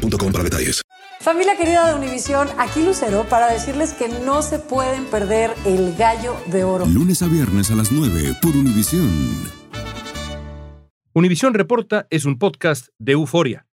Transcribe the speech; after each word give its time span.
boostmobile.com 0.00 0.32
para 0.32 0.44
detalles. 0.44 0.82
Familia 1.20 1.56
querida 1.56 1.86
de 1.86 1.94
Univisión, 1.94 2.48
aquí 2.58 2.82
Lucero 2.82 3.26
para 3.28 3.52
decirles 3.52 3.92
que 3.92 4.08
no 4.08 4.42
se 4.42 4.58
pueden 4.58 5.04
perder 5.06 5.54
el 5.66 5.94
gallo 5.96 6.34
de 6.46 6.64
oro. 6.64 6.86
Lunes 6.86 7.22
a 7.22 7.26
viernes 7.26 7.70
a 7.70 7.74
las 7.74 7.92
9 7.92 8.36
por 8.40 8.56
Univisión. 8.56 9.10
Univisión 11.12 11.54
Reporta 11.54 12.06
es 12.08 12.24
un 12.24 12.38
podcast 12.38 12.88
de 12.98 13.12
euforia. 13.12 13.66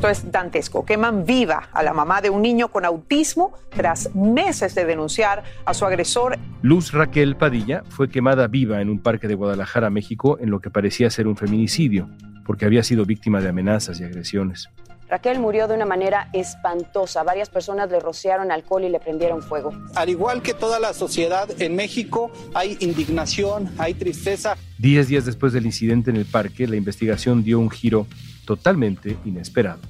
Esto 0.00 0.08
es 0.08 0.32
dantesco. 0.32 0.86
Queman 0.86 1.26
viva 1.26 1.68
a 1.74 1.82
la 1.82 1.92
mamá 1.92 2.22
de 2.22 2.30
un 2.30 2.40
niño 2.40 2.68
con 2.68 2.86
autismo 2.86 3.52
tras 3.68 4.14
meses 4.14 4.74
de 4.74 4.86
denunciar 4.86 5.44
a 5.66 5.74
su 5.74 5.84
agresor. 5.84 6.38
Luz 6.62 6.92
Raquel 6.92 7.36
Padilla 7.36 7.82
fue 7.90 8.08
quemada 8.08 8.46
viva 8.46 8.80
en 8.80 8.88
un 8.88 9.00
parque 9.00 9.28
de 9.28 9.34
Guadalajara, 9.34 9.90
México, 9.90 10.38
en 10.40 10.48
lo 10.48 10.60
que 10.60 10.70
parecía 10.70 11.10
ser 11.10 11.28
un 11.28 11.36
feminicidio, 11.36 12.08
porque 12.46 12.64
había 12.64 12.82
sido 12.82 13.04
víctima 13.04 13.42
de 13.42 13.50
amenazas 13.50 14.00
y 14.00 14.04
agresiones. 14.04 14.70
Raquel 15.10 15.40
murió 15.40 15.66
de 15.66 15.74
una 15.74 15.86
manera 15.86 16.28
espantosa. 16.32 17.24
Varias 17.24 17.50
personas 17.50 17.90
le 17.90 17.98
rociaron 17.98 18.52
alcohol 18.52 18.84
y 18.84 18.88
le 18.88 19.00
prendieron 19.00 19.42
fuego. 19.42 19.72
Al 19.96 20.08
igual 20.08 20.40
que 20.40 20.54
toda 20.54 20.78
la 20.78 20.94
sociedad 20.94 21.48
en 21.60 21.74
México, 21.74 22.30
hay 22.54 22.76
indignación, 22.78 23.72
hay 23.76 23.94
tristeza. 23.94 24.56
Diez 24.78 25.08
días 25.08 25.24
después 25.24 25.52
del 25.52 25.66
incidente 25.66 26.10
en 26.10 26.16
el 26.16 26.26
parque, 26.26 26.68
la 26.68 26.76
investigación 26.76 27.42
dio 27.42 27.58
un 27.58 27.70
giro 27.70 28.06
totalmente 28.44 29.16
inesperado. 29.24 29.80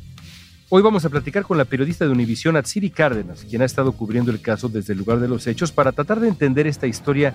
Hoy 0.71 0.81
vamos 0.81 1.05
a 1.05 1.11
platicar 1.11 1.43
con 1.43 1.59
la 1.59 1.67
periodista 1.67 2.07
de 2.07 2.13
Univisión, 2.13 2.57
Atsiri 2.57 2.89
Cárdenas, 2.89 3.45
quien 3.45 3.61
ha 3.61 3.67
estado 3.67 3.93
cubriendo 3.93 4.31
el 4.31 4.41
caso 4.41 4.71
desde 4.71 4.95
el 4.95 5.01
lugar 5.01 5.21
de 5.21 5.29
los 5.29 5.47
hechos 5.47 5.71
para 5.71 5.93
tratar 5.93 6.21
de 6.21 6.29
entender 6.29 6.67
esta 6.67 6.87
historia 6.87 7.35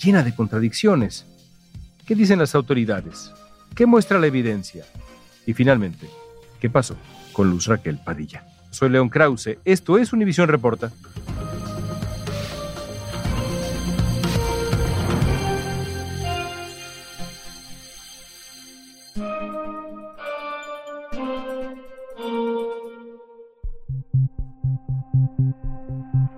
llena 0.00 0.22
de 0.22 0.36
contradicciones. 0.36 1.26
¿Qué 2.06 2.14
dicen 2.14 2.38
las 2.38 2.54
autoridades? 2.54 3.32
¿Qué 3.74 3.86
muestra 3.86 4.20
la 4.20 4.28
evidencia? 4.28 4.84
Y 5.46 5.54
finalmente, 5.54 6.08
¿qué 6.60 6.70
pasó 6.70 6.96
con 7.32 7.50
Luz 7.50 7.66
Raquel 7.66 7.98
Padilla? 7.98 8.44
Soy 8.70 8.90
León 8.90 9.08
Krause, 9.08 9.58
esto 9.64 9.98
es 9.98 10.12
Univisión 10.12 10.48
Reporta. 10.48 10.90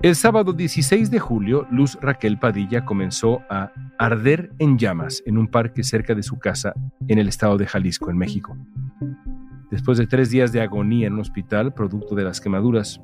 El 0.02 0.16
sábado 0.16 0.54
16 0.54 1.10
de 1.10 1.18
julio, 1.18 1.66
Luz 1.70 1.98
Raquel 2.00 2.38
Padilla 2.38 2.86
comenzó 2.86 3.42
a 3.50 3.70
arder 3.98 4.50
en 4.58 4.78
llamas 4.78 5.22
en 5.26 5.36
un 5.36 5.46
parque 5.46 5.84
cerca 5.84 6.14
de 6.14 6.22
su 6.22 6.38
casa 6.38 6.72
en 7.06 7.18
el 7.18 7.28
estado 7.28 7.58
de 7.58 7.66
Jalisco, 7.66 8.10
en 8.10 8.16
México. 8.16 8.56
Después 9.70 9.98
de 9.98 10.06
tres 10.08 10.30
días 10.30 10.50
de 10.50 10.60
agonía 10.60 11.06
en 11.06 11.14
un 11.14 11.20
hospital, 11.20 11.72
producto 11.72 12.16
de 12.16 12.24
las 12.24 12.40
quemaduras, 12.40 13.00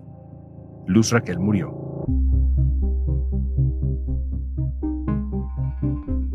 Luz 0.88 1.10
Raquel 1.10 1.38
murió. 1.38 1.72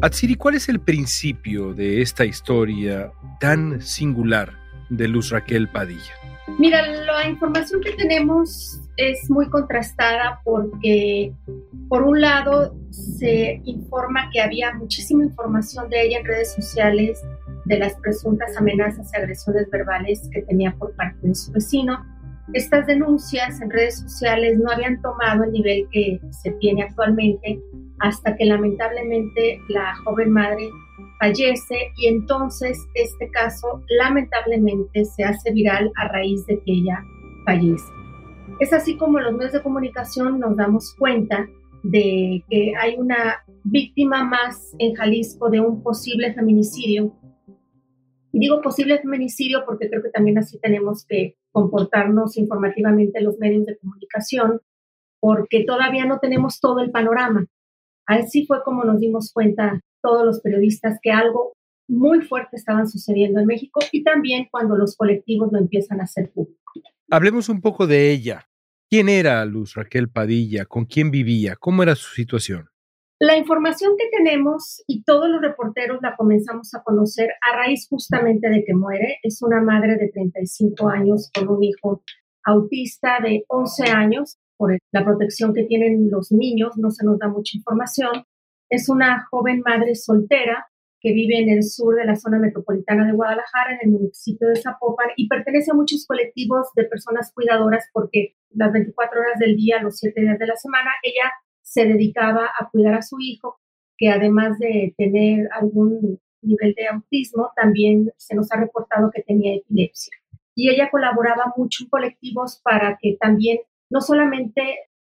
Atsiri, 0.01 0.35
¿cuál 0.35 0.55
es 0.55 0.69
el 0.69 0.79
principio 0.79 1.73
de 1.73 2.01
esta 2.01 2.25
historia 2.25 3.11
tan 3.39 3.81
singular 3.81 4.53
de 4.89 5.07
Luz 5.09 5.29
Raquel 5.31 5.67
Padilla? 5.69 6.13
Mira, 6.57 6.87
la 6.87 7.27
información 7.27 7.81
que 7.81 7.91
tenemos 7.91 8.79
es 8.97 9.29
muy 9.29 9.49
contrastada 9.49 10.39
porque, 10.43 11.33
por 11.87 12.03
un 12.03 12.21
lado, 12.21 12.75
se 12.89 13.61
informa 13.65 14.29
que 14.31 14.41
había 14.41 14.73
muchísima 14.73 15.23
información 15.23 15.89
de 15.89 16.07
ella 16.07 16.19
en 16.19 16.25
redes 16.25 16.53
sociales 16.53 17.21
de 17.65 17.79
las 17.79 17.95
presuntas 17.95 18.55
amenazas 18.57 19.11
y 19.13 19.17
agresiones 19.17 19.69
verbales 19.69 20.27
que 20.31 20.41
tenía 20.43 20.75
por 20.77 20.95
parte 20.95 21.27
de 21.27 21.35
su 21.35 21.51
vecino. 21.51 22.05
Estas 22.53 22.85
denuncias 22.87 23.61
en 23.61 23.69
redes 23.69 23.99
sociales 23.99 24.57
no 24.59 24.71
habían 24.71 25.01
tomado 25.01 25.43
el 25.43 25.51
nivel 25.51 25.87
que 25.91 26.19
se 26.31 26.51
tiene 26.53 26.83
actualmente 26.83 27.61
hasta 27.99 28.35
que 28.35 28.45
lamentablemente 28.45 29.59
la 29.69 29.95
joven 30.03 30.31
madre 30.31 30.69
fallece 31.19 31.91
y 31.97 32.07
entonces 32.07 32.77
este 32.95 33.29
caso 33.29 33.83
lamentablemente 33.99 35.05
se 35.05 35.23
hace 35.23 35.51
viral 35.51 35.91
a 35.95 36.07
raíz 36.07 36.45
de 36.47 36.59
que 36.63 36.71
ella 36.71 37.03
fallece. 37.45 37.85
Es 38.59 38.73
así 38.73 38.97
como 38.97 39.19
los 39.19 39.33
medios 39.33 39.53
de 39.53 39.61
comunicación 39.61 40.39
nos 40.39 40.57
damos 40.57 40.93
cuenta 40.95 41.47
de 41.83 42.43
que 42.49 42.73
hay 42.79 42.95
una 42.97 43.43
víctima 43.63 44.23
más 44.23 44.75
en 44.79 44.93
Jalisco 44.95 45.49
de 45.49 45.59
un 45.59 45.81
posible 45.81 46.33
feminicidio. 46.33 47.13
Y 48.33 48.39
digo 48.39 48.61
posible 48.61 48.99
feminicidio 48.99 49.63
porque 49.65 49.89
creo 49.89 50.01
que 50.01 50.09
también 50.09 50.37
así 50.37 50.59
tenemos 50.59 51.05
que 51.05 51.35
comportarnos 51.51 52.37
informativamente 52.37 53.21
los 53.21 53.37
medios 53.39 53.65
de 53.65 53.77
comunicación, 53.77 54.61
porque 55.19 55.63
todavía 55.65 56.05
no 56.05 56.19
tenemos 56.19 56.59
todo 56.59 56.79
el 56.79 56.91
panorama. 56.91 57.45
Así 58.05 58.45
fue 58.45 58.63
como 58.63 58.83
nos 58.83 58.99
dimos 58.99 59.31
cuenta 59.33 59.81
todos 60.01 60.25
los 60.25 60.41
periodistas 60.41 60.97
que 61.01 61.11
algo 61.11 61.53
muy 61.87 62.21
fuerte 62.21 62.55
estaban 62.55 62.87
sucediendo 62.87 63.39
en 63.39 63.45
México 63.45 63.81
y 63.91 64.03
también 64.03 64.47
cuando 64.49 64.77
los 64.77 64.95
colectivos 64.95 65.51
lo 65.51 65.59
empiezan 65.59 65.99
a 65.99 66.05
hacer 66.05 66.31
público. 66.31 66.59
Hablemos 67.09 67.49
un 67.49 67.61
poco 67.61 67.85
de 67.85 68.11
ella. 68.11 68.47
¿Quién 68.89 69.09
era 69.09 69.45
Luz 69.45 69.75
Raquel 69.75 70.09
Padilla? 70.09 70.65
¿Con 70.65 70.85
quién 70.85 71.11
vivía? 71.11 71.55
¿Cómo 71.57 71.83
era 71.83 71.95
su 71.95 72.13
situación? 72.13 72.70
La 73.23 73.37
información 73.37 73.97
que 73.99 74.09
tenemos 74.09 74.83
y 74.87 75.03
todos 75.03 75.29
los 75.29 75.43
reporteros 75.43 75.99
la 76.01 76.15
comenzamos 76.15 76.73
a 76.73 76.81
conocer 76.81 77.29
a 77.29 77.55
raíz 77.55 77.87
justamente 77.87 78.49
de 78.49 78.63
que 78.65 78.73
muere. 78.73 79.19
Es 79.21 79.43
una 79.43 79.61
madre 79.61 79.95
de 79.97 80.09
35 80.09 80.89
años 80.89 81.29
con 81.31 81.47
un 81.49 81.63
hijo 81.63 82.01
autista 82.43 83.19
de 83.21 83.45
11 83.47 83.91
años. 83.91 84.39
Por 84.57 84.75
la 84.91 85.05
protección 85.05 85.53
que 85.53 85.65
tienen 85.65 86.09
los 86.09 86.31
niños 86.31 86.77
no 86.77 86.89
se 86.89 87.05
nos 87.05 87.19
da 87.19 87.27
mucha 87.27 87.55
información. 87.55 88.23
Es 88.71 88.89
una 88.89 89.27
joven 89.29 89.61
madre 89.63 89.93
soltera 89.93 90.65
que 90.99 91.13
vive 91.13 91.43
en 91.43 91.49
el 91.49 91.61
sur 91.61 91.95
de 91.97 92.05
la 92.05 92.15
zona 92.15 92.39
metropolitana 92.39 93.05
de 93.05 93.13
Guadalajara, 93.13 93.73
en 93.73 93.87
el 93.87 93.99
municipio 93.99 94.47
de 94.47 94.55
Zapopan, 94.55 95.09
y 95.15 95.27
pertenece 95.27 95.69
a 95.69 95.75
muchos 95.75 96.07
colectivos 96.07 96.69
de 96.75 96.85
personas 96.85 97.31
cuidadoras 97.35 97.87
porque 97.93 98.33
las 98.49 98.71
24 98.71 99.21
horas 99.21 99.37
del 99.37 99.55
día, 99.57 99.79
los 99.79 99.99
7 99.99 100.19
días 100.19 100.39
de 100.39 100.47
la 100.47 100.55
semana, 100.55 100.89
ella 101.03 101.31
se 101.71 101.85
dedicaba 101.85 102.49
a 102.59 102.69
cuidar 102.69 102.95
a 102.95 103.01
su 103.01 103.15
hijo, 103.21 103.57
que 103.97 104.09
además 104.09 104.59
de 104.59 104.93
tener 104.97 105.47
algún 105.53 106.19
nivel 106.41 106.73
de 106.75 106.87
autismo, 106.87 107.51
también 107.55 108.11
se 108.17 108.35
nos 108.35 108.51
ha 108.51 108.59
reportado 108.59 109.09
que 109.09 109.23
tenía 109.23 109.55
epilepsia. 109.55 110.13
Y 110.53 110.69
ella 110.69 110.89
colaboraba 110.91 111.53
mucho 111.55 111.85
en 111.85 111.89
colectivos 111.89 112.59
para 112.61 112.97
que 113.01 113.15
también 113.17 113.59
no 113.89 114.01
solamente 114.01 114.61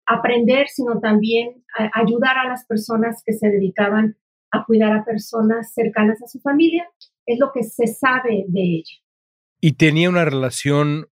aprender, 0.06 0.68
sino 0.70 1.02
también 1.02 1.66
ayudar 1.94 2.38
a 2.38 2.48
las 2.48 2.66
personas 2.66 3.24
que 3.26 3.34
se 3.34 3.50
dedicaban 3.50 4.16
a 4.52 4.64
cuidar 4.64 4.94
a 4.94 5.04
personas 5.04 5.74
cercanas 5.74 6.22
a 6.24 6.28
su 6.28 6.40
familia. 6.40 6.90
Es 7.26 7.40
lo 7.40 7.52
que 7.54 7.64
se 7.64 7.88
sabe 7.88 8.46
de 8.48 8.62
ella. 8.62 8.98
Y 9.60 9.74
tenía 9.74 10.10
una 10.10 10.24
relación, 10.24 11.08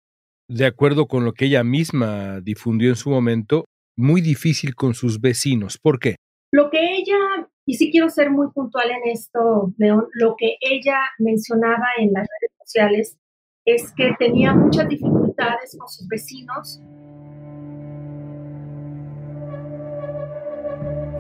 de 0.47 0.67
acuerdo 0.67 1.07
con 1.07 1.25
lo 1.25 1.33
que 1.33 1.45
ella 1.45 1.63
misma 1.63 2.39
difundió 2.41 2.89
en 2.89 2.95
su 2.95 3.09
momento, 3.09 3.65
muy 3.99 4.21
difícil 4.21 4.75
con 4.75 4.93
sus 4.93 5.21
vecinos. 5.21 5.77
¿Por 5.77 5.99
qué? 5.99 6.15
Lo 6.51 6.69
que 6.69 6.79
ella, 6.97 7.47
y 7.65 7.75
sí 7.75 7.91
quiero 7.91 8.09
ser 8.09 8.31
muy 8.31 8.47
puntual 8.51 8.89
en 8.89 9.11
esto, 9.11 9.73
León, 9.77 10.07
lo 10.13 10.35
que 10.37 10.55
ella 10.61 10.99
mencionaba 11.19 11.85
en 11.99 12.13
las 12.13 12.27
redes 12.27 12.51
sociales 12.63 13.17
es 13.65 13.93
que 13.95 14.15
tenía 14.17 14.53
muchas 14.53 14.89
dificultades 14.89 15.77
con 15.77 15.87
sus 15.87 16.07
vecinos. 16.07 16.81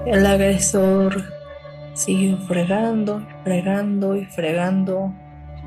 El 0.05 0.25
agresor 0.25 1.39
Siguió 1.99 2.37
fregando, 2.37 3.27
fregando 3.43 4.15
y 4.15 4.23
fregando. 4.23 5.13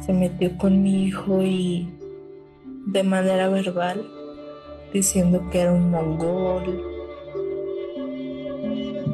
Se 0.00 0.14
metió 0.14 0.56
con 0.56 0.82
mi 0.82 1.04
hijo 1.04 1.42
y 1.42 1.92
de 2.86 3.02
manera 3.02 3.50
verbal 3.50 4.02
diciendo 4.90 5.46
que 5.50 5.60
era 5.60 5.72
un 5.72 5.90
mongol. 5.90 6.91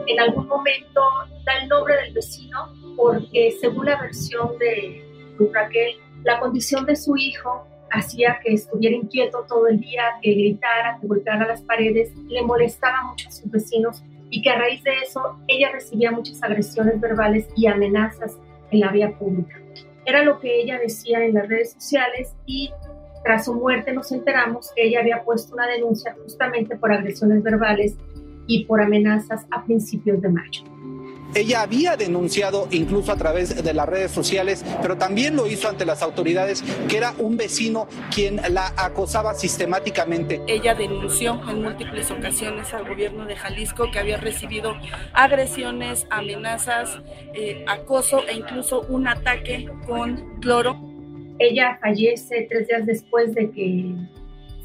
En 0.08 0.18
algún 0.20 0.46
momento 0.48 1.02
da 1.44 1.58
el 1.62 1.68
nombre 1.68 1.94
del 1.96 2.14
vecino 2.14 2.72
porque 2.96 3.54
según 3.60 3.86
la 3.86 4.00
versión 4.00 4.58
de 4.58 5.04
Raquel, 5.52 5.96
la 6.24 6.40
condición 6.40 6.86
de 6.86 6.96
su 6.96 7.16
hijo 7.16 7.66
hacía 7.90 8.38
que 8.42 8.54
estuviera 8.54 8.96
inquieto 8.96 9.44
todo 9.46 9.66
el 9.68 9.80
día, 9.80 10.02
que 10.22 10.32
gritara, 10.32 10.98
que 11.00 11.06
golpeara 11.06 11.46
las 11.46 11.60
paredes, 11.62 12.14
le 12.26 12.42
molestaba 12.42 13.02
mucho 13.02 13.28
a 13.28 13.32
sus 13.32 13.50
vecinos 13.50 14.02
y 14.30 14.40
que 14.42 14.50
a 14.50 14.58
raíz 14.58 14.82
de 14.82 14.92
eso 15.06 15.38
ella 15.46 15.70
recibía 15.72 16.10
muchas 16.10 16.42
agresiones 16.42 16.98
verbales 17.00 17.46
y 17.54 17.66
amenazas 17.66 18.36
en 18.70 18.80
la 18.80 18.90
vía 18.90 19.16
pública. 19.18 19.60
Era 20.06 20.22
lo 20.22 20.40
que 20.40 20.60
ella 20.60 20.78
decía 20.78 21.22
en 21.22 21.34
las 21.34 21.48
redes 21.48 21.72
sociales 21.72 22.34
y 22.46 22.70
tras 23.24 23.44
su 23.44 23.54
muerte 23.54 23.92
nos 23.92 24.10
enteramos 24.10 24.72
que 24.74 24.84
ella 24.86 25.00
había 25.00 25.22
puesto 25.22 25.54
una 25.54 25.66
denuncia 25.66 26.16
justamente 26.22 26.76
por 26.76 26.92
agresiones 26.92 27.42
verbales 27.42 27.96
y 28.48 28.64
por 28.64 28.80
amenazas 28.80 29.46
a 29.52 29.64
principios 29.64 30.20
de 30.20 30.28
mayo. 30.30 30.64
Ella 31.34 31.60
había 31.60 31.96
denunciado 31.96 32.68
incluso 32.70 33.12
a 33.12 33.16
través 33.16 33.62
de 33.62 33.74
las 33.74 33.86
redes 33.86 34.10
sociales, 34.10 34.64
pero 34.80 34.96
también 34.96 35.36
lo 35.36 35.46
hizo 35.46 35.68
ante 35.68 35.84
las 35.84 36.02
autoridades, 36.02 36.64
que 36.88 36.96
era 36.96 37.12
un 37.18 37.36
vecino 37.36 37.86
quien 38.12 38.40
la 38.50 38.72
acosaba 38.76 39.34
sistemáticamente. 39.34 40.40
Ella 40.46 40.74
denunció 40.74 41.38
en 41.48 41.62
múltiples 41.62 42.10
ocasiones 42.10 42.72
al 42.72 42.88
gobierno 42.88 43.26
de 43.26 43.36
Jalisco 43.36 43.90
que 43.92 43.98
había 43.98 44.16
recibido 44.16 44.74
agresiones, 45.12 46.06
amenazas, 46.08 46.98
eh, 47.34 47.62
acoso 47.68 48.26
e 48.26 48.34
incluso 48.34 48.80
un 48.88 49.06
ataque 49.06 49.68
con 49.86 50.40
cloro. 50.40 50.80
Ella 51.38 51.78
fallece 51.80 52.46
tres 52.48 52.68
días 52.68 52.86
después 52.86 53.34
de 53.34 53.50
que 53.50 53.94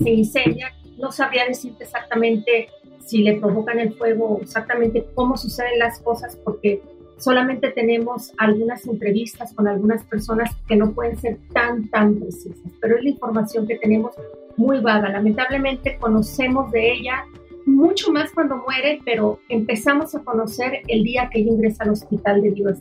se 0.02 0.10
incendia. 0.10 0.74
No 0.98 1.12
sabría 1.12 1.46
decirte 1.46 1.84
exactamente 1.84 2.70
si 3.06 3.24
le 3.24 3.40
provocan 3.40 3.80
el 3.80 3.94
fuego, 3.94 4.40
exactamente 4.42 5.06
cómo 5.16 5.38
suceden 5.38 5.80
las 5.80 6.00
cosas, 6.00 6.36
porque 6.44 6.82
solamente 7.18 7.72
tenemos 7.72 8.34
algunas 8.38 8.86
entrevistas 8.86 9.54
con 9.54 9.68
algunas 9.68 10.04
personas 10.04 10.50
que 10.68 10.76
no 10.76 10.94
pueden 10.94 11.18
ser 11.18 11.38
tan, 11.54 11.90
tan 11.90 12.16
precisas, 12.16 12.72
pero 12.82 12.98
es 12.98 13.04
la 13.04 13.10
información 13.10 13.68
que 13.68 13.78
tenemos 13.78 14.14
muy 14.58 14.80
vaga. 14.80 15.10
Lamentablemente 15.10 15.98
conocemos 16.00 16.72
de 16.72 16.94
ella 16.94 17.26
mucho 17.66 18.12
más 18.12 18.32
cuando 18.32 18.58
muere, 18.58 19.00
pero 19.06 19.40
empezamos 19.48 20.14
a 20.16 20.24
conocer 20.24 20.82
el 20.88 21.04
día 21.04 21.30
que 21.32 21.40
ella 21.40 21.52
ingresa 21.52 21.84
al 21.84 21.92
hospital 21.92 22.42
de 22.42 22.52
Dios. 22.52 22.78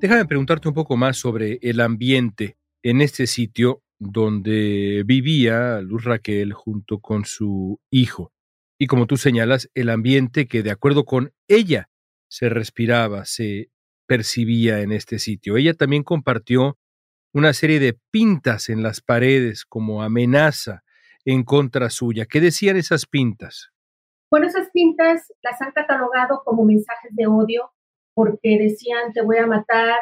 Déjame 0.00 0.26
preguntarte 0.26 0.68
un 0.68 0.74
poco 0.74 0.96
más 0.96 1.16
sobre 1.16 1.58
el 1.62 1.80
ambiente 1.80 2.56
en 2.82 3.00
este 3.00 3.26
sitio 3.26 3.83
donde 4.10 5.02
vivía 5.06 5.80
Luz 5.80 6.04
Raquel 6.04 6.52
junto 6.52 7.00
con 7.00 7.24
su 7.24 7.80
hijo. 7.90 8.32
Y 8.78 8.86
como 8.86 9.06
tú 9.06 9.16
señalas, 9.16 9.70
el 9.74 9.90
ambiente 9.90 10.46
que 10.46 10.62
de 10.62 10.70
acuerdo 10.70 11.04
con 11.04 11.32
ella 11.48 11.88
se 12.28 12.48
respiraba, 12.48 13.24
se 13.24 13.70
percibía 14.06 14.80
en 14.80 14.92
este 14.92 15.18
sitio. 15.18 15.56
Ella 15.56 15.74
también 15.74 16.02
compartió 16.02 16.78
una 17.32 17.52
serie 17.52 17.80
de 17.80 17.98
pintas 18.10 18.68
en 18.68 18.82
las 18.82 19.00
paredes 19.00 19.64
como 19.64 20.02
amenaza 20.02 20.82
en 21.24 21.42
contra 21.42 21.90
suya. 21.90 22.26
¿Qué 22.26 22.40
decían 22.40 22.76
esas 22.76 23.06
pintas? 23.06 23.70
Bueno, 24.30 24.46
esas 24.46 24.68
pintas 24.72 25.32
las 25.42 25.60
han 25.62 25.72
catalogado 25.72 26.42
como 26.44 26.64
mensajes 26.64 27.10
de 27.14 27.26
odio 27.26 27.72
porque 28.14 28.58
decían 28.58 29.12
te 29.12 29.22
voy 29.22 29.38
a 29.38 29.46
matar, 29.46 29.98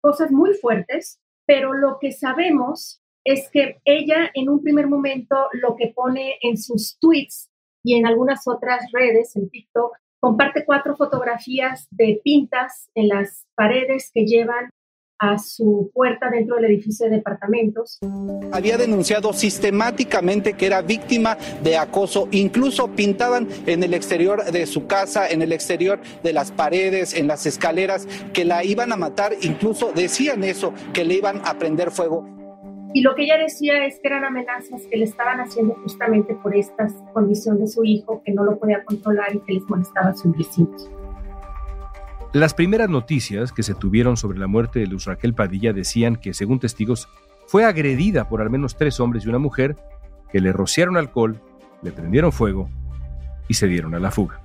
cosas 0.00 0.30
muy 0.30 0.54
fuertes, 0.54 1.20
pero 1.46 1.72
lo 1.72 1.98
que 2.00 2.12
sabemos 2.12 3.02
es 3.24 3.48
que 3.50 3.80
ella 3.84 4.30
en 4.34 4.48
un 4.48 4.62
primer 4.62 4.86
momento 4.86 5.36
lo 5.52 5.76
que 5.76 5.92
pone 5.94 6.36
en 6.42 6.58
sus 6.58 6.98
tweets 6.98 7.50
y 7.82 7.96
en 7.96 8.06
algunas 8.06 8.46
otras 8.46 8.90
redes, 8.92 9.34
en 9.36 9.48
TikTok, 9.48 9.96
comparte 10.20 10.64
cuatro 10.64 10.96
fotografías 10.96 11.86
de 11.90 12.20
pintas 12.22 12.88
en 12.94 13.08
las 13.08 13.46
paredes 13.54 14.10
que 14.12 14.24
llevan 14.24 14.70
a 15.18 15.38
su 15.38 15.90
puerta 15.94 16.28
dentro 16.30 16.56
del 16.56 16.66
edificio 16.66 17.08
de 17.08 17.16
departamentos. 17.16 17.98
Había 18.52 18.76
denunciado 18.76 19.32
sistemáticamente 19.32 20.54
que 20.54 20.66
era 20.66 20.82
víctima 20.82 21.38
de 21.62 21.76
acoso, 21.76 22.28
incluso 22.30 22.88
pintaban 22.88 23.48
en 23.66 23.82
el 23.82 23.94
exterior 23.94 24.44
de 24.44 24.66
su 24.66 24.86
casa, 24.86 25.28
en 25.28 25.42
el 25.42 25.52
exterior 25.52 26.00
de 26.22 26.32
las 26.32 26.50
paredes, 26.50 27.14
en 27.14 27.26
las 27.26 27.46
escaleras, 27.46 28.08
que 28.32 28.44
la 28.44 28.64
iban 28.64 28.92
a 28.92 28.96
matar, 28.96 29.34
incluso 29.42 29.92
decían 29.92 30.42
eso, 30.42 30.74
que 30.92 31.04
le 31.04 31.14
iban 31.14 31.40
a 31.44 31.58
prender 31.58 31.90
fuego. 31.90 32.43
Y 32.94 33.00
lo 33.00 33.16
que 33.16 33.24
ella 33.24 33.36
decía 33.36 33.84
es 33.86 33.98
que 33.98 34.06
eran 34.06 34.24
amenazas 34.24 34.82
que 34.88 34.96
le 34.96 35.04
estaban 35.04 35.40
haciendo 35.40 35.74
justamente 35.82 36.36
por 36.36 36.54
esta 36.54 36.86
condición 37.12 37.58
de 37.58 37.66
su 37.66 37.84
hijo, 37.84 38.22
que 38.24 38.32
no 38.32 38.44
lo 38.44 38.56
podía 38.56 38.84
controlar 38.84 39.34
y 39.34 39.40
que 39.40 39.54
les 39.54 39.64
molestaba 39.68 40.10
a 40.10 40.16
sus 40.16 40.34
vecinos. 40.36 40.88
Las 42.32 42.54
primeras 42.54 42.88
noticias 42.88 43.50
que 43.50 43.64
se 43.64 43.74
tuvieron 43.74 44.16
sobre 44.16 44.38
la 44.38 44.46
muerte 44.46 44.78
de 44.78 44.86
Luz 44.86 45.06
Raquel 45.06 45.34
Padilla 45.34 45.72
decían 45.72 46.14
que, 46.14 46.34
según 46.34 46.60
testigos, 46.60 47.08
fue 47.48 47.64
agredida 47.64 48.28
por 48.28 48.40
al 48.40 48.48
menos 48.48 48.76
tres 48.76 49.00
hombres 49.00 49.24
y 49.24 49.28
una 49.28 49.40
mujer 49.40 49.74
que 50.30 50.40
le 50.40 50.52
rociaron 50.52 50.96
alcohol, 50.96 51.40
le 51.82 51.90
prendieron 51.90 52.30
fuego 52.30 52.70
y 53.48 53.54
se 53.54 53.66
dieron 53.66 53.96
a 53.96 53.98
la 53.98 54.12
fuga. 54.12 54.40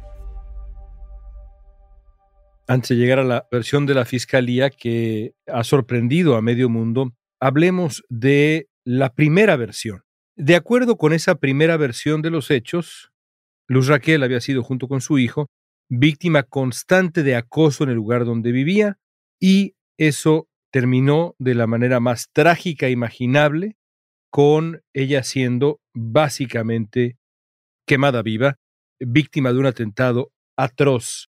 Antes 2.68 2.90
de 2.90 2.95
llegar 2.95 3.19
a 3.19 3.24
la 3.24 3.48
versión 3.52 3.86
de 3.86 3.94
la 3.94 4.06
fiscalía 4.06 4.72
que 4.72 5.36
ha 5.45 5.63
sorprendido 5.63 6.36
a 6.36 6.42
medio 6.42 6.68
mundo, 6.68 7.13
hablemos 7.39 8.03
de 8.09 8.68
la 8.86 9.13
primera 9.13 9.56
versión. 9.56 10.03
De 10.36 10.56
acuerdo 10.56 10.97
con 10.97 11.13
esa 11.13 11.36
primera 11.36 11.77
versión 11.77 12.21
de 12.21 12.30
los 12.30 12.50
hechos, 12.51 13.12
Luz 13.68 13.88
Raquel 13.88 14.24
había 14.24 14.41
sido 14.41 14.63
junto 14.63 14.88
con 14.88 15.01
su 15.01 15.19
hijo 15.19 15.47
víctima 15.89 16.44
constante 16.44 17.24
de 17.24 17.36
acoso 17.36 17.83
en 17.83 17.89
el 17.89 17.95
lugar 17.95 18.24
donde 18.24 18.51
vivía 18.51 19.00
y 19.39 19.74
eso 19.97 20.47
terminó 20.71 21.36
de 21.39 21.56
la 21.56 21.68
manera 21.68 22.00
más 22.00 22.30
trágica 22.31 22.89
imaginable 22.89 23.75
con 24.31 24.83
ella 24.94 25.24
siendo 25.24 25.81
básicamente 25.95 27.18
quemada 27.88 28.21
viva, 28.21 28.57
víctima 29.00 29.51
de 29.51 29.59
un 29.59 29.65
atentado 29.65 30.31
atroz. 30.56 31.30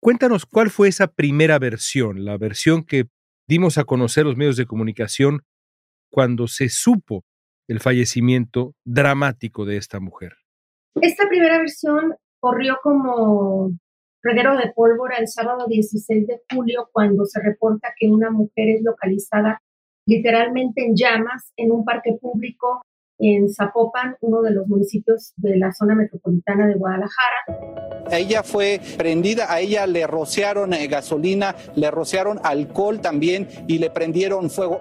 Cuéntanos 0.00 0.44
cuál 0.44 0.70
fue 0.70 0.88
esa 0.88 1.06
primera 1.06 1.58
versión, 1.58 2.24
la 2.26 2.36
versión 2.36 2.84
que 2.84 3.08
dimos 3.48 3.78
a 3.78 3.84
conocer 3.84 4.24
los 4.26 4.36
medios 4.36 4.56
de 4.56 4.66
comunicación 4.66 5.40
cuando 6.10 6.46
se 6.46 6.68
supo 6.68 7.24
el 7.66 7.80
fallecimiento 7.80 8.74
dramático 8.84 9.64
de 9.64 9.76
esta 9.76 10.00
mujer. 10.00 10.34
Esta 11.00 11.28
primera 11.28 11.58
versión 11.58 12.14
corrió 12.40 12.78
como 12.82 13.70
reguero 14.22 14.56
de 14.56 14.72
pólvora 14.74 15.16
el 15.16 15.28
sábado 15.28 15.66
16 15.66 16.26
de 16.26 16.40
julio 16.50 16.88
cuando 16.92 17.24
se 17.24 17.40
reporta 17.40 17.88
que 17.98 18.08
una 18.08 18.30
mujer 18.30 18.68
es 18.68 18.82
localizada 18.82 19.62
literalmente 20.06 20.84
en 20.84 20.94
llamas 20.96 21.52
en 21.56 21.70
un 21.72 21.84
parque 21.84 22.16
público 22.20 22.82
en 23.18 23.52
Zapopan, 23.52 24.16
uno 24.20 24.42
de 24.42 24.52
los 24.52 24.66
municipios 24.68 25.32
de 25.36 25.56
la 25.56 25.72
zona 25.72 25.94
metropolitana 25.94 26.66
de 26.66 26.74
Guadalajara. 26.74 28.06
Ella 28.10 28.42
fue 28.42 28.80
prendida, 28.96 29.52
a 29.52 29.60
ella 29.60 29.86
le 29.86 30.06
rociaron 30.06 30.72
eh, 30.72 30.86
gasolina, 30.86 31.54
le 31.74 31.90
rociaron 31.90 32.38
alcohol 32.42 33.00
también 33.00 33.48
y 33.66 33.78
le 33.78 33.90
prendieron 33.90 34.50
fuego. 34.50 34.80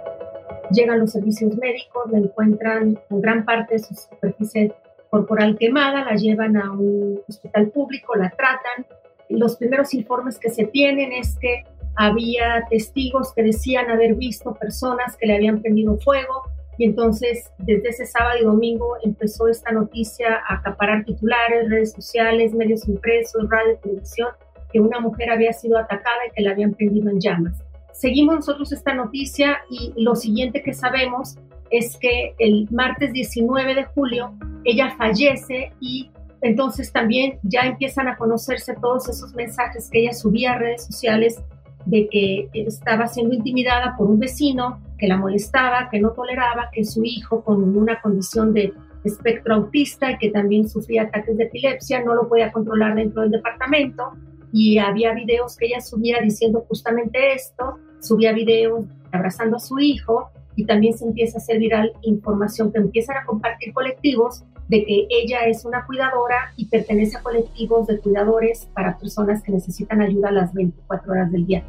Llegan 0.72 1.00
los 1.00 1.12
servicios 1.12 1.56
médicos, 1.58 2.12
la 2.12 2.20
encuentran 2.20 3.00
con 3.10 3.22
gran 3.22 3.46
parte 3.46 3.76
de 3.76 3.80
su 3.80 3.96
superficie 3.96 4.74
corporal 5.10 5.58
quemada, 5.58 6.04
la 6.04 6.16
llevan 6.16 6.58
a 6.58 6.72
un 6.72 7.22
hospital 7.28 7.70
público, 7.70 8.16
la 8.16 8.30
tratan. 8.30 8.86
Los 9.30 9.56
primeros 9.56 9.94
informes 9.94 10.38
que 10.38 10.50
se 10.50 10.66
tienen 10.66 11.12
es 11.14 11.38
que 11.40 11.64
había 11.96 12.66
testigos 12.70 13.34
que 13.34 13.44
decían 13.44 13.90
haber 13.90 14.16
visto 14.16 14.54
personas 14.54 15.18
que 15.18 15.26
le 15.26 15.36
habían 15.36 15.62
prendido 15.62 15.98
fuego, 15.98 16.44
y 16.78 16.86
entonces, 16.86 17.52
desde 17.58 17.90
ese 17.90 18.06
sábado 18.06 18.38
y 18.40 18.46
domingo 18.46 18.98
empezó 19.04 19.48
esta 19.48 19.72
noticia 19.72 20.42
a 20.48 20.56
acaparar 20.56 21.06
titulares, 21.06 21.70
redes 21.70 21.94
sociales, 21.94 22.54
medios 22.54 22.88
impresos, 22.88 23.50
radio, 23.50 23.78
televisión, 23.82 24.30
que 24.72 24.80
una 24.80 25.00
mujer 25.00 25.32
había 25.32 25.54
sido 25.54 25.78
atacada 25.78 26.28
y 26.28 26.36
que 26.36 26.44
la 26.44 26.52
habían 26.52 26.74
prendido 26.74 27.10
en 27.10 27.20
llamas. 27.20 27.64
Seguimos 27.94 28.36
nosotros 28.36 28.72
esta 28.72 28.94
noticia 28.94 29.58
y 29.72 29.92
lo 29.98 30.16
siguiente 30.16 30.62
que 30.62 30.74
sabemos 30.74 31.38
es 31.72 31.98
que 31.98 32.36
el 32.38 32.68
martes 32.70 33.12
19 33.12 33.74
de 33.74 33.84
julio 33.86 34.34
ella 34.64 34.94
fallece 34.98 35.74
y 35.80 36.12
entonces 36.42 36.92
también 36.92 37.40
ya 37.42 37.62
empiezan 37.62 38.08
a 38.08 38.18
conocerse 38.18 38.76
todos 38.76 39.10
esos 39.10 39.34
mensajes 39.34 39.90
que 39.90 40.02
ella 40.02 40.14
subía 40.14 40.54
a 40.54 40.60
redes 40.60 40.86
sociales 40.86 41.42
de 41.86 42.08
que 42.08 42.50
estaba 42.54 43.08
siendo 43.08 43.34
intimidada 43.34 43.96
por 43.98 44.08
un 44.08 44.20
vecino 44.20 44.80
que 44.98 45.08
la 45.08 45.18
molestaba, 45.18 45.90
que 45.90 46.00
no 46.00 46.12
toleraba 46.12 46.70
que 46.72 46.84
su 46.84 47.04
hijo 47.04 47.44
con 47.44 47.78
una 47.78 48.02
condición 48.02 48.54
de 48.54 48.74
espectro 49.04 49.56
autista 49.56 50.12
y 50.12 50.18
que 50.18 50.32
también 50.32 50.68
sufría 50.68 51.04
ataques 51.04 51.38
de 51.38 51.46
epilepsia 51.46 52.04
no 52.04 52.14
lo 52.16 52.28
podía 52.28 52.52
controlar 52.52 52.96
dentro 52.96 53.22
del 53.22 53.32
departamento 53.32 54.14
y 54.52 54.78
había 54.80 55.14
videos 55.14 55.58
que 55.58 55.68
ella 55.68 55.82
subía 55.82 56.20
diciendo 56.22 56.66
justamente 56.68 57.34
esto, 57.34 57.78
subía 58.00 58.34
videos 58.34 58.86
abrazando 59.12 59.58
a 59.58 59.60
su 59.60 59.80
hijo 59.80 60.30
y 60.56 60.66
también 60.66 60.98
se 60.98 61.06
empieza 61.06 61.38
a 61.38 61.42
hacer 61.42 61.60
viral 61.60 61.94
información 62.02 62.72
que 62.72 62.80
empiezan 62.80 63.18
a 63.18 63.26
compartir 63.26 63.74
colectivos 63.74 64.44
de 64.68 64.84
que 64.84 65.08
ella 65.10 65.46
es 65.46 65.64
una 65.66 65.86
cuidadora 65.86 66.54
y 66.58 66.66
pertenece 66.66 67.18
a 67.18 67.22
colectivos 67.22 67.88
de 67.88 68.00
cuidadores 68.00 68.68
para 68.74 68.98
personas 68.98 69.44
que 69.44 69.52
necesitan 69.52 70.02
ayuda 70.02 70.32
las 70.32 70.54
24 70.54 71.12
horas 71.12 71.32
del 71.32 71.46
día. 71.46 71.64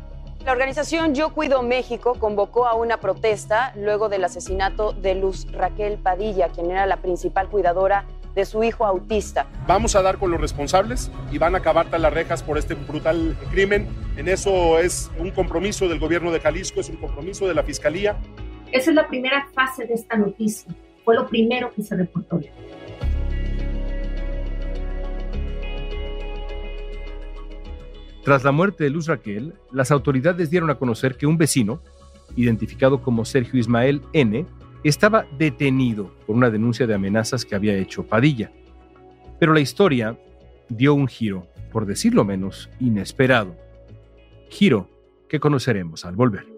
La 0.48 0.52
organización 0.52 1.14
Yo 1.14 1.34
Cuido 1.34 1.62
México 1.62 2.14
convocó 2.18 2.66
a 2.66 2.72
una 2.72 3.00
protesta 3.00 3.74
luego 3.76 4.08
del 4.08 4.24
asesinato 4.24 4.94
de 4.94 5.14
Luz 5.14 5.46
Raquel 5.52 5.98
Padilla, 5.98 6.48
quien 6.48 6.70
era 6.70 6.86
la 6.86 6.96
principal 7.02 7.50
cuidadora 7.50 8.06
de 8.34 8.46
su 8.46 8.64
hijo 8.64 8.86
autista. 8.86 9.46
Vamos 9.66 9.94
a 9.94 10.00
dar 10.00 10.16
con 10.16 10.30
los 10.30 10.40
responsables 10.40 11.10
y 11.30 11.36
van 11.36 11.54
a 11.54 11.58
acabar 11.58 11.86
las 12.00 12.10
rejas 12.14 12.42
por 12.42 12.56
este 12.56 12.72
brutal 12.72 13.36
crimen. 13.50 13.88
En 14.16 14.26
eso 14.26 14.78
es 14.78 15.10
un 15.18 15.32
compromiso 15.32 15.86
del 15.86 16.00
gobierno 16.00 16.32
de 16.32 16.40
Jalisco, 16.40 16.80
es 16.80 16.88
un 16.88 16.96
compromiso 16.96 17.46
de 17.46 17.52
la 17.52 17.62
Fiscalía. 17.62 18.16
Esa 18.72 18.88
es 18.88 18.96
la 18.96 19.06
primera 19.06 19.48
fase 19.52 19.84
de 19.84 19.92
esta 19.92 20.16
noticia. 20.16 20.74
Fue 21.04 21.14
lo 21.14 21.26
primero 21.26 21.70
que 21.74 21.82
se 21.82 21.94
reportó. 21.94 22.40
Tras 28.28 28.44
la 28.44 28.52
muerte 28.52 28.84
de 28.84 28.90
Luz 28.90 29.06
Raquel, 29.06 29.54
las 29.72 29.90
autoridades 29.90 30.50
dieron 30.50 30.68
a 30.68 30.74
conocer 30.74 31.16
que 31.16 31.26
un 31.26 31.38
vecino, 31.38 31.80
identificado 32.36 33.00
como 33.00 33.24
Sergio 33.24 33.58
Ismael 33.58 34.02
N., 34.12 34.44
estaba 34.84 35.24
detenido 35.38 36.14
por 36.26 36.36
una 36.36 36.50
denuncia 36.50 36.86
de 36.86 36.92
amenazas 36.92 37.46
que 37.46 37.54
había 37.54 37.78
hecho 37.78 38.06
Padilla. 38.06 38.52
Pero 39.40 39.54
la 39.54 39.60
historia 39.60 40.18
dio 40.68 40.92
un 40.92 41.08
giro, 41.08 41.46
por 41.72 41.86
decirlo 41.86 42.22
menos, 42.22 42.68
inesperado. 42.80 43.56
Giro 44.50 44.90
que 45.26 45.40
conoceremos 45.40 46.04
al 46.04 46.14
volver. 46.14 46.57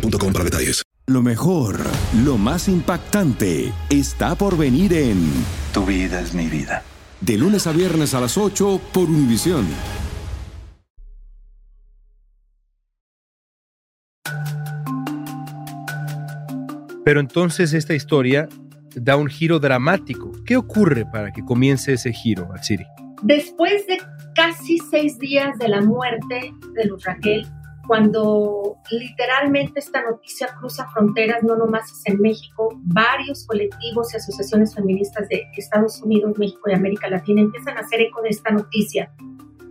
para 0.00 0.44
detalles. 0.44 0.82
Lo 1.06 1.22
mejor, 1.22 1.80
lo 2.24 2.38
más 2.38 2.68
impactante, 2.68 3.72
está 3.90 4.34
por 4.36 4.56
venir 4.56 4.92
en 4.92 5.28
Tu 5.72 5.84
vida 5.84 6.20
es 6.20 6.34
mi 6.34 6.46
vida. 6.46 6.82
De 7.20 7.36
lunes 7.36 7.66
a 7.66 7.72
viernes 7.72 8.14
a 8.14 8.20
las 8.20 8.38
8 8.38 8.80
por 8.92 9.08
Univisión. 9.08 9.66
Pero 17.04 17.20
entonces 17.20 17.72
esta 17.72 17.94
historia 17.94 18.48
da 18.94 19.16
un 19.16 19.26
giro 19.26 19.58
dramático. 19.58 20.32
¿Qué 20.44 20.56
ocurre 20.56 21.06
para 21.06 21.32
que 21.32 21.44
comience 21.44 21.94
ese 21.94 22.12
giro, 22.12 22.48
Atsiri? 22.54 22.84
Después 23.22 23.86
de 23.86 23.98
casi 24.34 24.78
seis 24.90 25.18
días 25.18 25.58
de 25.58 25.68
la 25.68 25.80
muerte 25.80 26.52
de 26.74 26.84
Luz 26.84 27.04
Raquel, 27.04 27.46
cuando 27.90 28.76
literalmente 28.92 29.80
esta 29.80 30.00
noticia 30.00 30.46
cruza 30.60 30.88
fronteras, 30.90 31.42
no 31.42 31.56
nomás 31.56 31.90
es 31.90 32.02
en 32.06 32.20
México, 32.20 32.68
varios 32.84 33.44
colectivos 33.48 34.14
y 34.14 34.16
asociaciones 34.16 34.76
feministas 34.76 35.28
de 35.28 35.42
Estados 35.56 36.00
Unidos, 36.00 36.38
México 36.38 36.70
y 36.70 36.74
América 36.74 37.10
Latina 37.10 37.40
empiezan 37.40 37.76
a 37.76 37.80
hacer 37.80 38.00
eco 38.02 38.22
de 38.22 38.28
esta 38.28 38.52
noticia. 38.52 39.12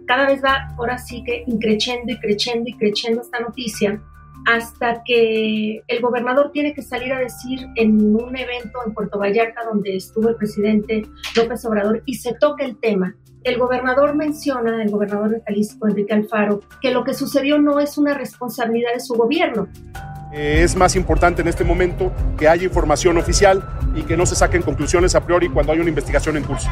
Cada 0.06 0.28
vez 0.28 0.44
va 0.44 0.68
ahora 0.78 0.98
sí 0.98 1.24
que 1.24 1.46
increciendo 1.48 2.12
y 2.12 2.20
creciendo 2.20 2.70
y 2.70 2.74
creciendo 2.78 3.22
esta 3.22 3.40
noticia 3.40 4.04
hasta 4.48 5.02
que 5.06 5.84
el 5.88 6.02
gobernador 6.02 6.52
tiene 6.52 6.74
que 6.74 6.82
salir 6.82 7.14
a 7.14 7.20
decir 7.20 7.60
en 7.76 8.16
un 8.16 8.36
evento 8.38 8.80
en 8.86 8.94
Puerto 8.94 9.20
Vallarta 9.20 9.64
donde 9.66 9.96
estuvo 9.96 10.30
el 10.30 10.36
presidente 10.36 11.04
López 11.36 11.64
Obrador 11.66 12.04
y 12.06 12.16
se 12.16 12.34
toca 12.34 12.66
el 12.66 12.78
tema 12.80 13.16
el 13.44 13.58
gobernador 13.58 14.16
menciona, 14.16 14.84
el 14.84 14.90
gobernador 14.90 15.30
de 15.30 15.42
Jalisco, 15.42 15.88
Enrique 15.88 16.14
Alfaro, 16.14 16.62
que 16.82 16.92
lo 16.92 17.04
que 17.04 17.14
sucedió 17.14 17.58
no 17.60 17.80
es 17.80 17.98
una 17.98 18.14
responsabilidad 18.14 18.94
de 18.94 19.00
su 19.00 19.14
gobierno. 19.14 19.68
Eh, 20.34 20.62
es 20.64 20.76
más 20.76 20.96
importante 20.96 21.42
en 21.42 21.48
este 21.48 21.64
momento 21.64 22.12
que 22.38 22.48
haya 22.48 22.64
información 22.64 23.18
oficial 23.18 23.64
y 23.96 24.04
que 24.04 24.16
no 24.16 24.26
se 24.26 24.36
saquen 24.36 24.62
conclusiones 24.62 25.16
a 25.16 25.26
priori 25.26 25.50
cuando 25.50 25.72
hay 25.72 25.80
una 25.80 25.90
investigación 25.90 26.38
en 26.38 26.44
curso. 26.44 26.70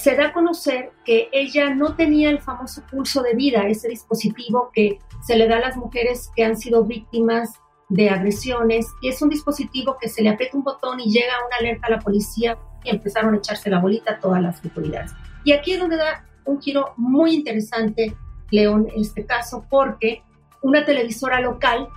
Se 0.00 0.14
da 0.14 0.26
a 0.26 0.32
conocer 0.32 0.92
que 1.04 1.28
ella 1.32 1.74
no 1.74 1.96
tenía 1.96 2.30
el 2.30 2.40
famoso 2.40 2.82
pulso 2.88 3.20
de 3.20 3.34
vida, 3.34 3.66
ese 3.66 3.88
dispositivo 3.88 4.70
que 4.72 5.00
se 5.26 5.36
le 5.36 5.48
da 5.48 5.56
a 5.56 5.60
las 5.60 5.76
mujeres 5.76 6.30
que 6.36 6.44
han 6.44 6.56
sido 6.56 6.84
víctimas 6.84 7.60
de 7.88 8.08
agresiones, 8.08 8.86
y 9.02 9.08
es 9.08 9.20
un 9.22 9.28
dispositivo 9.28 9.96
que 10.00 10.08
se 10.08 10.22
le 10.22 10.28
aprieta 10.28 10.56
un 10.56 10.62
botón 10.62 11.00
y 11.00 11.10
llega 11.10 11.32
una 11.46 11.56
alerta 11.56 11.88
a 11.88 11.90
la 11.90 11.98
policía 11.98 12.56
y 12.84 12.90
empezaron 12.90 13.34
a 13.34 13.38
echarse 13.38 13.70
la 13.70 13.80
bolita 13.80 14.12
a 14.12 14.20
todas 14.20 14.40
las 14.40 14.64
autoridades. 14.64 15.10
Y 15.42 15.50
aquí 15.50 15.72
es 15.72 15.80
donde 15.80 15.96
da 15.96 16.24
un 16.44 16.62
giro 16.62 16.94
muy 16.96 17.34
interesante, 17.34 18.14
León, 18.52 18.86
en 18.94 19.00
este 19.00 19.26
caso, 19.26 19.64
porque 19.68 20.22
una 20.62 20.84
televisora 20.84 21.40
local 21.40 21.88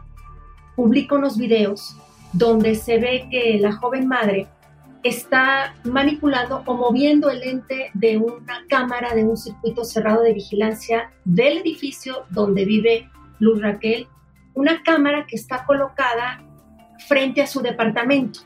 publica 0.75 1.13
unos 1.15 1.37
videos 1.37 1.95
donde 2.33 2.73
se 2.73 2.97
ve 2.97 3.27
que 3.29 3.59
la 3.59 3.73
joven 3.73 4.07
madre 4.07 4.47
está 5.03 5.75
manipulando 5.83 6.63
o 6.65 6.73
moviendo 6.75 7.29
el 7.29 7.39
lente 7.39 7.91
de 7.93 8.17
una 8.17 8.65
cámara 8.69 9.15
de 9.15 9.23
un 9.23 9.37
circuito 9.37 9.83
cerrado 9.83 10.21
de 10.21 10.33
vigilancia 10.33 11.11
del 11.25 11.57
edificio 11.57 12.25
donde 12.29 12.65
vive 12.65 13.09
Luz 13.39 13.61
Raquel, 13.61 14.07
una 14.53 14.83
cámara 14.83 15.25
que 15.27 15.35
está 15.35 15.65
colocada 15.65 16.43
frente 17.07 17.41
a 17.41 17.47
su 17.47 17.61
departamento. 17.61 18.41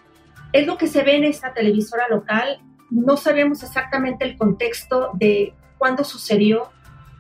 Es 0.53 0.65
lo 0.65 0.77
que 0.77 0.87
se 0.87 1.03
ve 1.03 1.17
en 1.17 1.25
esta 1.25 1.53
televisora 1.53 2.07
local, 2.07 2.61
no 2.89 3.17
sabemos 3.17 3.63
exactamente 3.63 4.23
el 4.23 4.37
contexto 4.37 5.11
de 5.13 5.53
cuándo 5.77 6.05
sucedió, 6.05 6.69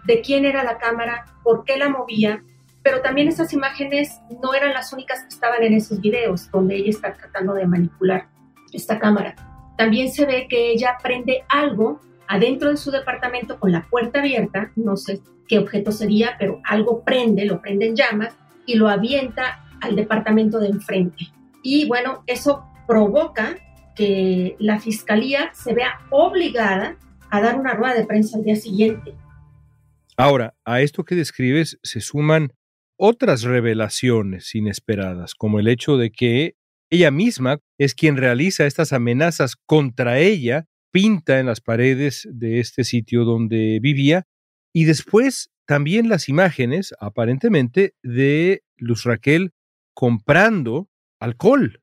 de 0.05 0.21
quién 0.21 0.45
era 0.45 0.63
la 0.63 0.77
cámara, 0.77 1.25
por 1.43 1.65
qué 1.65 1.75
la 1.77 1.89
movía, 1.89 2.43
pero 2.83 3.01
también 3.01 3.27
esas 3.27 3.51
imágenes 3.51 4.21
no 4.41 4.53
eran 4.53 4.73
las 4.73 4.93
únicas 4.93 5.23
que 5.23 5.29
estaban 5.29 5.63
en 5.63 5.73
esos 5.73 5.99
videos 5.99 6.49
donde 6.51 6.75
ella 6.75 6.91
está 6.91 7.13
tratando 7.13 7.53
de 7.55 7.65
manipular 7.65 8.34
esta 8.75 8.99
cámara. 8.99 9.35
También 9.77 10.11
se 10.11 10.25
ve 10.25 10.47
que 10.49 10.71
ella 10.71 10.97
prende 11.01 11.43
algo 11.49 11.99
adentro 12.27 12.69
de 12.69 12.77
su 12.77 12.91
departamento 12.91 13.59
con 13.59 13.71
la 13.71 13.85
puerta 13.89 14.19
abierta, 14.19 14.71
no 14.75 14.97
sé 14.97 15.21
qué 15.47 15.59
objeto 15.59 15.91
sería, 15.91 16.35
pero 16.39 16.61
algo 16.63 17.03
prende, 17.03 17.45
lo 17.45 17.61
prende 17.61 17.87
en 17.87 17.95
llamas 17.95 18.35
y 18.65 18.75
lo 18.75 18.89
avienta 18.89 19.63
al 19.81 19.95
departamento 19.95 20.59
de 20.59 20.69
enfrente. 20.69 21.25
Y 21.61 21.87
bueno, 21.87 22.23
eso 22.25 22.65
provoca 22.87 23.55
que 23.95 24.55
la 24.59 24.79
fiscalía 24.79 25.51
se 25.53 25.73
vea 25.73 25.99
obligada 26.09 26.97
a 27.29 27.41
dar 27.41 27.59
una 27.59 27.73
rueda 27.73 27.95
de 27.95 28.05
prensa 28.05 28.37
al 28.37 28.43
día 28.43 28.55
siguiente. 28.55 29.15
Ahora, 30.17 30.55
a 30.63 30.81
esto 30.81 31.03
que 31.03 31.15
describes 31.15 31.79
se 31.83 32.01
suman 32.01 32.53
otras 32.97 33.43
revelaciones 33.43 34.55
inesperadas, 34.55 35.35
como 35.35 35.59
el 35.59 35.67
hecho 35.67 35.97
de 35.97 36.11
que 36.11 36.55
ella 36.89 37.11
misma 37.11 37.59
es 37.77 37.95
quien 37.95 38.17
realiza 38.17 38.65
estas 38.65 38.93
amenazas 38.93 39.55
contra 39.55 40.19
ella, 40.19 40.65
pinta 40.91 41.39
en 41.39 41.47
las 41.47 41.61
paredes 41.61 42.27
de 42.31 42.59
este 42.59 42.83
sitio 42.83 43.25
donde 43.25 43.79
vivía, 43.81 44.25
y 44.73 44.85
después 44.85 45.51
también 45.65 46.09
las 46.09 46.29
imágenes, 46.29 46.93
aparentemente, 46.99 47.95
de 48.03 48.63
Luz 48.77 49.03
Raquel 49.03 49.51
comprando 49.93 50.89
alcohol. 51.19 51.81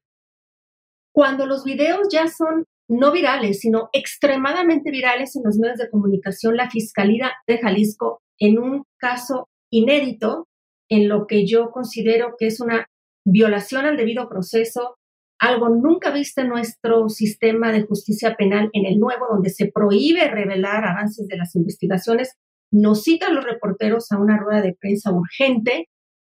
Cuando 1.13 1.47
los 1.47 1.65
videos 1.65 2.09
ya 2.11 2.29
son 2.29 2.65
no 2.89 3.11
virales, 3.13 3.61
sino 3.61 3.89
extremadamente 3.93 4.91
virales 4.91 5.35
en 5.37 5.43
los 5.45 5.59
medios 5.59 5.79
de 5.79 5.91
comunicación, 5.91 6.57
la 6.57 6.71
Fiscalía 6.71 7.33
de 7.47 7.59
Jalisco, 7.59 8.23
en 8.39 8.59
un 8.59 8.85
caso 8.99 9.49
inédito, 9.71 10.49
en 10.89 11.09
lo 11.09 11.27
que 11.27 11.47
yo 11.47 11.71
considero 11.71 12.35
que 12.39 12.47
es 12.47 12.61
una 12.61 12.87
violación 13.25 13.85
al 13.87 13.97
debido 13.97 14.29
proceso, 14.29 14.99
algo 15.39 15.69
nunca 15.69 16.13
visto 16.13 16.41
en 16.41 16.49
nuestro 16.49 17.09
sistema 17.09 17.73
de 17.73 17.83
justicia 17.83 18.37
penal, 18.37 18.71
en 18.73 18.87
el 18.87 18.99
nuevo, 18.99 19.27
donde 19.31 19.51
se 19.51 19.71
prohíbe 19.73 20.29
revelar 20.29 20.85
avances 20.85 21.27
de 21.27 21.37
las 21.37 21.57
investigaciones, 21.57 22.37
nos 22.71 23.03
citan 23.03 23.35
los 23.35 23.45
reporteros 23.45 24.13
a 24.13 24.19
una 24.19 24.39
rueda 24.39 24.63
de 24.63 24.77
prensa 24.81 25.13
urgente. 25.13 25.89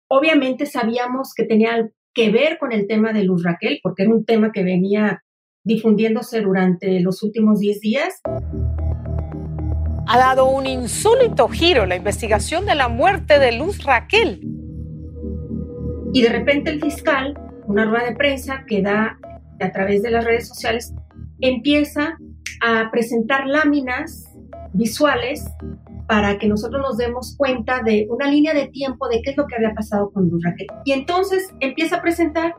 Obviamente 0.09 0.67
sabíamos 0.67 1.35
que 1.35 1.45
tenía 1.45 1.91
que 2.15 2.31
ver 2.31 2.59
con 2.59 2.73
el 2.73 2.87
tema 2.87 3.13
de 3.13 3.25
Luz 3.25 3.43
Raquel, 3.45 3.81
porque 3.83 4.05
era 4.05 4.15
un 4.15 4.25
tema 4.25 4.51
que 4.51 4.65
venía 4.65 5.23
difundiéndose 5.65 6.41
durante 6.41 7.01
los 7.01 7.23
últimos 7.23 7.61
10 7.61 7.81
días. 7.81 8.21
ha 10.09 10.19
dado 10.19 10.47
un 10.47 10.67
insólito 10.67 11.49
giro 11.49 11.87
la 11.87 11.97
investigación 11.97 12.67
de 12.67 12.75
la 12.75 12.89
muerte 12.89 13.39
de 13.39 13.53
Luz 13.53 13.85
Raquel. 13.85 14.62
Y 16.13 16.23
de 16.23 16.29
repente 16.29 16.71
el 16.71 16.81
fiscal, 16.81 17.39
una 17.67 17.85
rueda 17.85 18.05
de 18.05 18.17
prensa 18.17 18.65
que 18.67 18.83
da 18.83 19.19
a 19.61 19.73
través 19.73 20.03
de 20.03 20.11
las 20.11 20.25
redes 20.25 20.49
sociales, 20.49 20.95
empieza 21.41 22.17
a 22.61 22.91
presentar 22.91 23.47
láminas 23.47 24.29
visuales 24.73 25.45
para 26.07 26.39
que 26.39 26.49
nosotros 26.49 26.83
nos 26.83 26.97
demos 26.99 27.35
cuenta 27.37 27.83
de 27.83 28.07
una 28.11 28.27
línea 28.27 28.55
de 28.55 28.69
tiempo 28.69 29.09
de 29.09 29.23
qué 29.23 29.31
es 29.31 29.37
lo 29.37 29.47
que 29.47 29.57
había 29.57 29.75
pasado 29.75 30.11
con 30.11 30.29
Luz 30.29 30.43
Raquel. 30.45 30.67
Y 30.85 30.93
entonces 30.93 31.49
empieza 31.61 31.97
a 31.97 32.03
presentar 32.03 32.55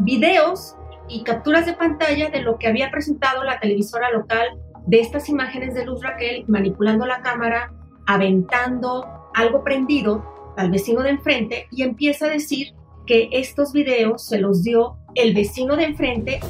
videos 0.00 0.76
y 1.08 1.22
capturas 1.24 1.66
de 1.66 1.74
pantalla 1.74 2.30
de 2.30 2.42
lo 2.42 2.58
que 2.58 2.68
había 2.68 2.90
presentado 2.90 3.42
la 3.44 3.58
televisora 3.58 4.10
local 4.10 4.46
de 4.86 5.00
estas 5.00 5.28
imágenes 5.28 5.74
de 5.74 5.84
Luz 5.84 6.02
Raquel 6.02 6.44
manipulando 6.46 7.06
la 7.06 7.20
cámara, 7.22 7.72
aventando 8.06 9.06
algo 9.34 9.64
prendido 9.64 10.24
al 10.56 10.70
vecino 10.70 11.02
de 11.02 11.10
enfrente 11.10 11.66
y 11.70 11.82
empieza 11.82 12.26
a 12.26 12.30
decir 12.30 12.74
que 13.06 13.28
estos 13.32 13.72
videos 13.72 14.26
se 14.26 14.38
los 14.38 14.62
dio 14.62 14.96
el 15.14 15.34
vecino 15.34 15.76
de 15.76 15.84
enfrente 15.84 16.40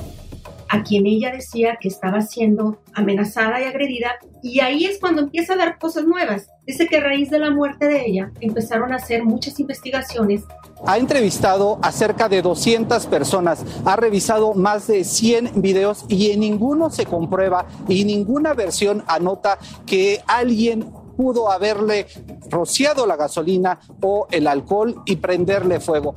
a 0.75 0.83
quien 0.83 1.07
ella 1.07 1.31
decía 1.31 1.79
que 1.81 1.87
estaba 1.87 2.21
siendo 2.23 2.79
amenazada 2.95 3.61
y 3.61 3.65
agredida. 3.65 4.17
Y 4.43 4.59
ahí 4.59 4.87
es 4.87 4.99
cuando 4.99 5.23
empieza 5.23 5.55
a 5.55 5.57
dar 5.57 5.79
cosas 5.79 6.05
nuevas. 6.05 6.49
Dice 6.67 6.87
que 6.89 6.97
a 6.97 7.01
raíz 7.01 7.31
de 7.31 7.39
la 7.39 7.51
muerte 7.51 7.87
de 7.87 8.05
ella 8.05 8.33
empezaron 8.41 8.93
a 8.93 8.97
hacer 8.97 9.25
muchas 9.25 9.61
investigaciones. 9.61 10.43
Ha 10.85 10.99
entrevistado 10.99 11.79
a 11.81 11.93
cerca 11.93 12.29
de 12.29 12.43
200 12.43 13.07
personas, 13.07 13.65
ha 13.85 13.97
revisado 13.97 14.55
más 14.55 14.89
de 14.89 15.05
100 15.05 15.63
videos 15.63 16.05
y 16.09 16.33
en 16.33 16.41
ninguno 16.41 16.91
se 16.91 17.07
comprueba 17.07 17.67
y 17.89 18.05
ninguna 18.05 18.53
versión 18.55 19.05
anota 19.07 19.59
que 19.87 20.23
alguien 20.27 20.91
pudo 21.17 21.51
haberle 21.51 22.07
rociado 22.51 23.07
la 23.07 23.17
gasolina 23.17 23.81
o 24.01 24.27
el 24.31 24.47
alcohol 24.47 25.03
y 25.07 25.17
prenderle 25.17 25.81
fuego. 25.81 26.15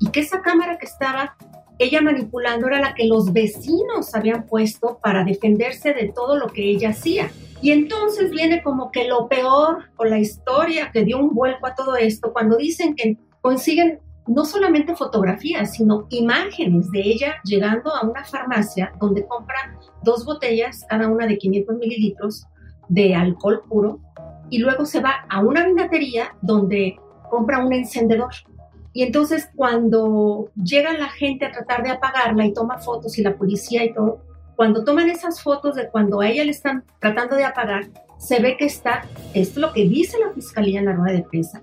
Y 0.00 0.10
que 0.10 0.20
esa 0.20 0.42
cámara 0.42 0.78
que 0.78 0.86
estaba 0.86 1.36
ella 1.78 2.00
manipulando 2.00 2.66
era 2.66 2.80
la 2.80 2.94
que 2.94 3.06
los 3.06 3.32
vecinos 3.32 4.14
habían 4.14 4.46
puesto 4.46 4.98
para 5.02 5.24
defenderse 5.24 5.92
de 5.92 6.10
todo 6.14 6.36
lo 6.36 6.48
que 6.48 6.70
ella 6.70 6.90
hacía. 6.90 7.30
Y 7.60 7.70
entonces 7.70 8.30
viene 8.30 8.62
como 8.62 8.90
que 8.90 9.08
lo 9.08 9.28
peor 9.28 9.84
o 9.96 10.04
la 10.04 10.18
historia 10.18 10.90
que 10.92 11.04
dio 11.04 11.18
un 11.18 11.34
vuelco 11.34 11.66
a 11.66 11.74
todo 11.74 11.96
esto 11.96 12.32
cuando 12.32 12.56
dicen 12.56 12.94
que 12.94 13.18
consiguen 13.40 14.00
no 14.26 14.44
solamente 14.44 14.96
fotografías, 14.96 15.74
sino 15.74 16.06
imágenes 16.10 16.90
de 16.90 17.00
ella 17.00 17.34
llegando 17.44 17.94
a 17.94 18.06
una 18.06 18.24
farmacia 18.24 18.92
donde 18.98 19.26
compra 19.26 19.78
dos 20.02 20.24
botellas, 20.24 20.84
cada 20.88 21.08
una 21.08 21.26
de 21.26 21.38
500 21.38 21.76
mililitros 21.76 22.46
de 22.88 23.14
alcohol 23.14 23.62
puro, 23.68 24.00
y 24.50 24.58
luego 24.58 24.86
se 24.86 25.00
va 25.00 25.26
a 25.28 25.40
una 25.40 25.66
vinatería 25.66 26.36
donde 26.40 26.96
compra 27.30 27.64
un 27.64 27.72
encendedor 27.72 28.32
y 28.96 29.02
entonces 29.02 29.50
cuando 29.54 30.48
llega 30.54 30.96
la 30.96 31.10
gente 31.10 31.44
a 31.44 31.52
tratar 31.52 31.82
de 31.82 31.90
apagarla 31.90 32.46
y 32.46 32.54
toma 32.54 32.78
fotos 32.78 33.18
y 33.18 33.22
la 33.22 33.36
policía 33.36 33.84
y 33.84 33.92
todo, 33.92 34.22
cuando 34.56 34.84
toman 34.84 35.10
esas 35.10 35.42
fotos 35.42 35.74
de 35.76 35.90
cuando 35.90 36.22
a 36.22 36.30
ella 36.30 36.44
le 36.44 36.52
están 36.52 36.82
tratando 36.98 37.36
de 37.36 37.44
apagar, 37.44 37.88
se 38.16 38.40
ve 38.40 38.56
que 38.56 38.64
está, 38.64 39.04
esto 39.34 39.60
es 39.60 39.66
lo 39.66 39.74
que 39.74 39.86
dice 39.86 40.16
la 40.18 40.32
fiscalía 40.32 40.78
en 40.78 40.86
la 40.86 40.94
rueda 40.94 41.14
de 41.14 41.24
prensa, 41.24 41.62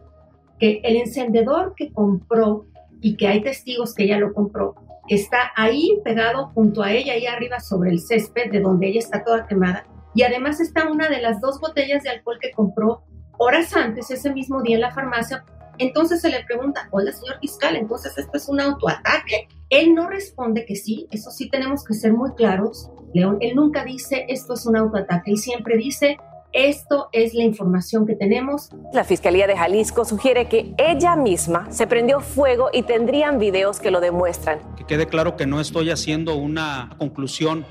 que 0.59 0.79
el 0.83 0.95
encendedor 0.95 1.73
que 1.75 1.91
compró 1.91 2.67
y 3.01 3.17
que 3.17 3.27
hay 3.27 3.41
testigos 3.41 3.95
que 3.95 4.03
ella 4.03 4.19
lo 4.19 4.31
compró, 4.31 4.75
está 5.07 5.53
ahí 5.55 5.99
pegado 6.03 6.51
junto 6.53 6.83
a 6.83 6.91
ella, 6.91 7.13
ahí 7.13 7.25
arriba 7.25 7.59
sobre 7.59 7.89
el 7.89 7.99
césped 7.99 8.51
de 8.51 8.59
donde 8.59 8.89
ella 8.89 8.99
está 8.99 9.23
toda 9.23 9.47
quemada. 9.47 9.87
Y 10.13 10.23
además 10.23 10.59
está 10.59 10.89
una 10.89 11.09
de 11.09 11.21
las 11.21 11.41
dos 11.41 11.59
botellas 11.59 12.03
de 12.03 12.09
alcohol 12.09 12.37
que 12.41 12.51
compró 12.51 13.03
horas 13.37 13.75
antes, 13.75 14.11
ese 14.11 14.31
mismo 14.31 14.61
día 14.61 14.75
en 14.75 14.81
la 14.81 14.91
farmacia, 14.91 15.43
entonces 15.79 16.21
se 16.21 16.29
le 16.29 16.43
pregunta, 16.43 16.87
hola 16.91 17.11
señor 17.11 17.39
fiscal, 17.39 17.75
entonces 17.75 18.15
esto 18.17 18.37
es 18.37 18.47
un 18.47 18.59
autoataque. 18.59 19.47
Él 19.69 19.95
no 19.95 20.07
responde 20.07 20.65
que 20.65 20.75
sí, 20.75 21.07
eso 21.11 21.31
sí 21.31 21.49
tenemos 21.49 21.83
que 21.83 21.95
ser 21.95 22.13
muy 22.13 22.31
claros. 22.35 22.91
León, 23.13 23.37
él 23.41 23.55
nunca 23.55 23.83
dice 23.83 24.25
esto 24.29 24.53
es 24.53 24.65
un 24.65 24.75
autoataque, 24.75 25.31
él 25.31 25.37
siempre 25.37 25.77
dice 25.77 26.17
esto 26.51 27.09
es 27.11 27.33
la 27.33 27.43
información 27.43 28.05
que 28.05 28.15
tenemos. 28.15 28.69
La 28.93 29.03
Fiscalía 29.03 29.47
de 29.47 29.57
Jalisco 29.57 30.05
sugiere 30.05 30.47
que 30.47 30.75
ella 30.77 31.15
misma 31.15 31.71
se 31.71 31.87
prendió 31.87 32.19
fuego 32.19 32.69
y 32.71 32.83
tendrían 32.83 33.39
videos 33.39 33.79
que 33.79 33.89
lo 33.89 33.99
demuestran. 33.99 34.59
Que 34.75 34.85
quede 34.85 35.07
claro 35.07 35.35
que 35.35 35.47
no 35.47 35.59
estoy 35.59 35.89
haciendo 35.89 36.35
una 36.35 36.91
conclusión. 36.99 37.65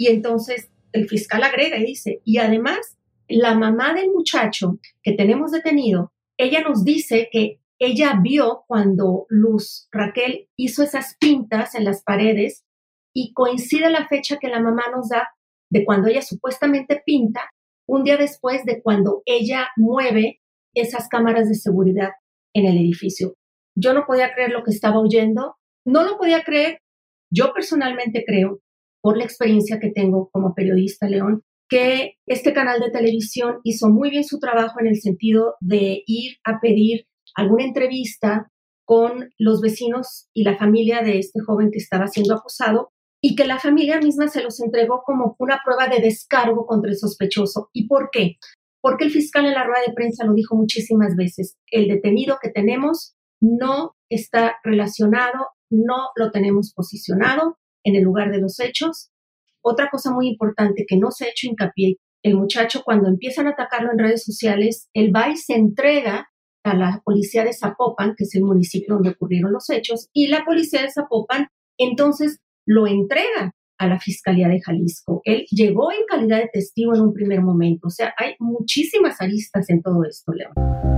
Y 0.00 0.06
entonces 0.06 0.70
el 0.92 1.06
fiscal 1.10 1.42
agrega 1.42 1.76
y 1.76 1.84
dice, 1.84 2.22
y 2.24 2.38
además 2.38 2.96
la 3.28 3.54
mamá 3.54 3.92
del 3.92 4.10
muchacho 4.10 4.78
que 5.02 5.12
tenemos 5.12 5.50
detenido, 5.50 6.10
ella 6.38 6.62
nos 6.62 6.84
dice 6.84 7.28
que 7.30 7.60
ella 7.78 8.18
vio 8.22 8.64
cuando 8.66 9.26
Luz 9.28 9.88
Raquel 9.92 10.48
hizo 10.56 10.82
esas 10.82 11.18
pintas 11.20 11.74
en 11.74 11.84
las 11.84 12.02
paredes 12.02 12.64
y 13.14 13.34
coincide 13.34 13.90
la 13.90 14.08
fecha 14.08 14.38
que 14.38 14.48
la 14.48 14.58
mamá 14.58 14.84
nos 14.90 15.10
da 15.10 15.28
de 15.70 15.84
cuando 15.84 16.08
ella 16.08 16.22
supuestamente 16.22 17.02
pinta, 17.04 17.50
un 17.86 18.02
día 18.02 18.16
después 18.16 18.64
de 18.64 18.80
cuando 18.80 19.20
ella 19.26 19.68
mueve 19.76 20.40
esas 20.74 21.08
cámaras 21.08 21.46
de 21.46 21.56
seguridad 21.56 22.12
en 22.54 22.64
el 22.64 22.78
edificio. 22.78 23.34
Yo 23.76 23.92
no 23.92 24.06
podía 24.06 24.32
creer 24.32 24.52
lo 24.52 24.64
que 24.64 24.70
estaba 24.70 24.98
oyendo, 24.98 25.56
no 25.84 26.04
lo 26.04 26.16
podía 26.16 26.42
creer. 26.42 26.80
Yo 27.30 27.52
personalmente 27.52 28.24
creo, 28.26 28.60
por 29.02 29.16
la 29.16 29.24
experiencia 29.24 29.78
que 29.80 29.90
tengo 29.90 30.28
como 30.32 30.54
periodista, 30.54 31.08
León, 31.08 31.42
que 31.68 32.14
este 32.26 32.52
canal 32.52 32.80
de 32.80 32.90
televisión 32.90 33.60
hizo 33.62 33.88
muy 33.88 34.10
bien 34.10 34.24
su 34.24 34.40
trabajo 34.40 34.80
en 34.80 34.88
el 34.88 35.00
sentido 35.00 35.54
de 35.60 36.02
ir 36.06 36.36
a 36.44 36.60
pedir 36.60 37.06
alguna 37.34 37.64
entrevista 37.64 38.50
con 38.84 39.30
los 39.38 39.60
vecinos 39.60 40.28
y 40.34 40.42
la 40.42 40.58
familia 40.58 41.02
de 41.02 41.20
este 41.20 41.40
joven 41.40 41.70
que 41.70 41.78
estaba 41.78 42.08
siendo 42.08 42.34
acusado 42.34 42.90
y 43.22 43.36
que 43.36 43.46
la 43.46 43.60
familia 43.60 44.00
misma 44.00 44.26
se 44.26 44.42
los 44.42 44.60
entregó 44.60 45.02
como 45.04 45.36
una 45.38 45.60
prueba 45.64 45.86
de 45.86 46.02
descargo 46.02 46.66
contra 46.66 46.90
el 46.90 46.98
sospechoso. 46.98 47.68
¿Y 47.72 47.86
por 47.86 48.10
qué? 48.10 48.36
Porque 48.82 49.04
el 49.04 49.12
fiscal 49.12 49.46
en 49.46 49.54
la 49.54 49.64
rueda 49.64 49.82
de 49.86 49.92
prensa 49.92 50.24
lo 50.24 50.32
dijo 50.32 50.56
muchísimas 50.56 51.14
veces, 51.14 51.56
el 51.70 51.86
detenido 51.86 52.38
que 52.42 52.50
tenemos 52.50 53.14
no 53.40 53.94
está 54.10 54.56
relacionado, 54.64 55.48
no 55.70 56.08
lo 56.16 56.32
tenemos 56.32 56.72
posicionado 56.74 57.58
en 57.84 57.96
el 57.96 58.02
lugar 58.02 58.30
de 58.30 58.40
los 58.40 58.60
hechos 58.60 59.10
otra 59.62 59.88
cosa 59.90 60.12
muy 60.12 60.28
importante 60.28 60.84
que 60.86 60.96
no 60.96 61.10
se 61.10 61.24
ha 61.24 61.28
hecho 61.28 61.46
hincapié, 61.46 61.96
el 62.22 62.36
muchacho 62.36 62.82
cuando 62.84 63.08
empiezan 63.08 63.46
a 63.46 63.50
atacarlo 63.50 63.92
en 63.92 63.98
redes 63.98 64.24
sociales, 64.24 64.88
él 64.94 65.14
va 65.14 65.30
y 65.30 65.36
se 65.36 65.54
entrega 65.54 66.28
a 66.62 66.74
la 66.74 67.00
policía 67.04 67.44
de 67.44 67.54
Zapopan, 67.54 68.14
que 68.16 68.24
es 68.24 68.34
el 68.34 68.42
municipio 68.42 68.94
donde 68.94 69.10
ocurrieron 69.10 69.52
los 69.52 69.68
hechos, 69.70 70.08
y 70.12 70.28
la 70.28 70.44
policía 70.44 70.82
de 70.82 70.90
Zapopan 70.90 71.48
entonces 71.78 72.38
lo 72.66 72.86
entrega 72.86 73.54
a 73.78 73.86
la 73.86 73.98
Fiscalía 73.98 74.48
de 74.48 74.60
Jalisco. 74.60 75.22
Él 75.24 75.46
llegó 75.50 75.90
en 75.90 76.04
calidad 76.06 76.38
de 76.38 76.50
testigo 76.52 76.94
en 76.94 77.00
un 77.00 77.14
primer 77.14 77.40
momento. 77.40 77.86
O 77.86 77.90
sea, 77.90 78.12
hay 78.18 78.34
muchísimas 78.38 79.22
aristas 79.22 79.70
en 79.70 79.80
todo 79.80 80.04
esto, 80.04 80.32
León. 80.34 80.89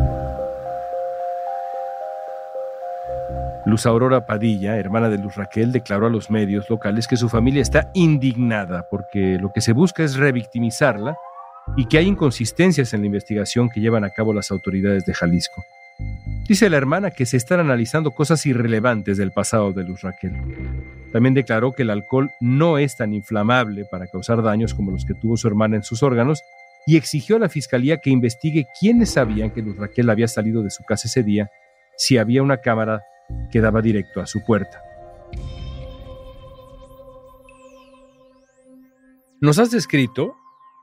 Luz 3.73 3.87
Aurora 3.87 4.27
Padilla, 4.27 4.77
hermana 4.77 5.09
de 5.09 5.17
Luz 5.17 5.35
Raquel, 5.37 5.73
declaró 5.73 6.07
a 6.07 6.11
los 6.11 6.31
medios 6.31 6.69
locales 6.69 7.09
que 7.09 7.17
su 7.17 7.31
familia 7.31 7.63
está 7.63 7.91
indignada 7.95 8.87
porque 8.91 9.39
lo 9.41 9.51
que 9.51 9.63
se 9.63 9.73
busca 9.73 10.05
es 10.05 10.17
revictimizarla 10.17 11.17
y 11.75 11.87
que 11.87 11.97
hay 11.97 12.07
inconsistencias 12.07 12.93
en 12.93 13.01
la 13.01 13.07
investigación 13.07 13.71
que 13.71 13.81
llevan 13.81 14.05
a 14.05 14.11
cabo 14.11 14.35
las 14.35 14.51
autoridades 14.51 15.07
de 15.07 15.15
Jalisco. 15.15 15.65
Dice 16.47 16.69
la 16.69 16.77
hermana 16.77 17.13
que 17.13 17.25
se 17.25 17.39
están 17.39 17.61
analizando 17.61 18.11
cosas 18.11 18.45
irrelevantes 18.45 19.17
del 19.17 19.33
pasado 19.33 19.73
de 19.73 19.85
Luz 19.85 20.03
Raquel. 20.03 20.35
También 21.11 21.33
declaró 21.33 21.73
que 21.73 21.85
el 21.85 21.89
alcohol 21.89 22.31
no 22.41 22.77
es 22.77 22.99
tan 22.99 23.15
inflamable 23.15 23.87
para 23.91 24.07
causar 24.07 24.43
daños 24.43 24.75
como 24.75 24.91
los 24.91 25.07
que 25.07 25.15
tuvo 25.15 25.39
su 25.39 25.49
hermana 25.49 25.77
en 25.77 25.83
sus 25.83 26.03
órganos 26.03 26.43
y 26.87 26.99
exigió 26.99 27.37
a 27.37 27.39
la 27.39 27.49
fiscalía 27.49 28.03
que 28.03 28.11
investigue 28.11 28.67
quiénes 28.79 29.13
sabían 29.13 29.51
que 29.51 29.63
Luz 29.63 29.79
Raquel 29.79 30.11
había 30.11 30.29
salido 30.29 30.63
de 30.63 30.69
su 30.69 30.85
casa 30.85 31.09
ese 31.09 31.23
día, 31.23 31.51
si 31.97 32.19
había 32.19 32.43
una 32.43 32.59
cámara 32.59 33.01
que 33.51 33.61
daba 33.61 33.83
directo 33.83 34.21
a 34.21 34.27
su 34.27 34.45
puerta. 34.45 34.83
Nos 39.41 39.59
has 39.59 39.71
descrito 39.71 40.37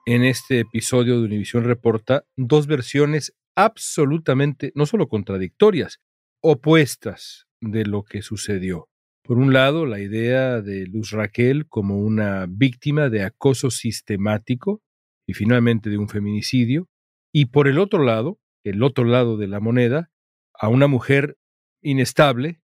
en 0.06 0.24
este 0.24 0.60
episodio 0.60 1.20
de 1.20 1.26
Univisión 1.26 1.64
Reporta 1.64 2.26
dos 2.36 2.68
versiones 2.68 3.34
absolutamente, 3.56 4.72
no 4.76 4.86
solo 4.86 5.08
contradictorias, 5.08 6.00
opuestas 6.42 7.48
de 7.62 7.86
lo 7.86 8.04
que 8.04 8.22
sucedió. 8.22 8.90
Por 9.24 9.38
un 9.38 9.54
lado, 9.54 9.86
la 9.86 10.00
idea 10.00 10.62
de 10.62 10.88
Luz 10.88 11.12
Raquel 11.12 11.68
como 11.68 12.00
una 12.00 12.48
víctima 12.50 13.10
de 13.10 13.24
acoso 13.24 13.70
sistemático 13.70 14.82
y 15.28 15.34
finalmente 15.34 15.90
de 15.90 15.98
un 15.98 16.10
feminicidio, 16.10 16.88
y 17.32 17.46
por 17.46 17.68
el 17.68 17.80
otro 17.80 18.04
lado, 18.04 18.40
el 18.64 18.82
otro 18.84 19.06
lado 19.06 19.38
de 19.38 19.48
la 19.48 19.60
moneda, 19.60 20.10
a 20.54 20.68
una 20.68 20.88
mujer 20.88 21.38
inestable 21.82 22.62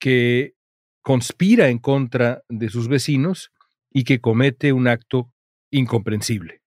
que 0.00 0.54
conspira 1.02 1.68
en 1.68 1.78
contra 1.78 2.42
de 2.48 2.68
sus 2.68 2.88
vecinos 2.88 3.50
y 3.90 4.04
que 4.04 4.20
comete 4.20 4.72
un 4.72 4.88
acto 4.88 5.32
incomprensible. 5.70 6.62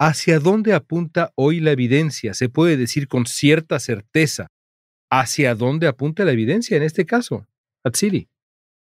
¿Hacia 0.00 0.38
dónde 0.38 0.74
apunta 0.74 1.32
hoy 1.34 1.60
la 1.60 1.72
evidencia? 1.72 2.34
Se 2.34 2.48
puede 2.48 2.76
decir 2.76 3.08
con 3.08 3.26
cierta 3.26 3.80
certeza. 3.80 4.48
¿Hacia 5.10 5.54
dónde 5.54 5.88
apunta 5.88 6.24
la 6.24 6.32
evidencia 6.32 6.76
en 6.76 6.82
este 6.82 7.06
caso? 7.06 7.46
Atsiri. 7.84 8.28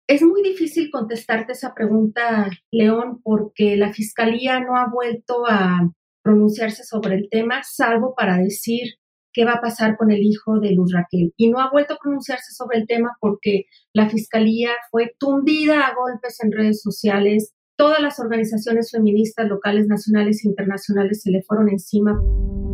Es 0.08 0.22
muy 0.22 0.42
difícil 0.42 0.90
contestarte 0.90 1.52
esa 1.52 1.74
pregunta, 1.74 2.48
León, 2.70 3.20
porque 3.22 3.76
la 3.76 3.92
Fiscalía 3.92 4.60
no 4.60 4.76
ha 4.76 4.88
vuelto 4.88 5.44
a 5.48 5.90
pronunciarse 6.22 6.84
sobre 6.84 7.16
el 7.16 7.28
tema, 7.28 7.62
salvo 7.64 8.14
para 8.16 8.38
decir 8.38 8.94
qué 9.36 9.44
va 9.44 9.52
a 9.52 9.60
pasar 9.60 9.96
con 9.98 10.10
el 10.10 10.22
hijo 10.22 10.58
de 10.58 10.72
Luz 10.72 10.92
Raquel. 10.94 11.34
Y 11.36 11.50
no 11.50 11.60
ha 11.60 11.70
vuelto 11.70 11.94
a 11.94 11.98
pronunciarse 12.02 12.54
sobre 12.54 12.78
el 12.78 12.86
tema 12.86 13.16
porque 13.20 13.66
la 13.92 14.08
Fiscalía 14.08 14.70
fue 14.90 15.14
tundida 15.18 15.86
a 15.86 15.94
golpes 15.94 16.42
en 16.42 16.52
redes 16.52 16.80
sociales 16.80 17.52
todas 17.76 18.00
las 18.00 18.18
organizaciones 18.18 18.90
feministas 18.90 19.46
locales, 19.48 19.86
nacionales 19.86 20.44
e 20.44 20.48
internacionales 20.48 21.22
se 21.22 21.30
le 21.30 21.42
fueron 21.42 21.68
encima. 21.68 22.18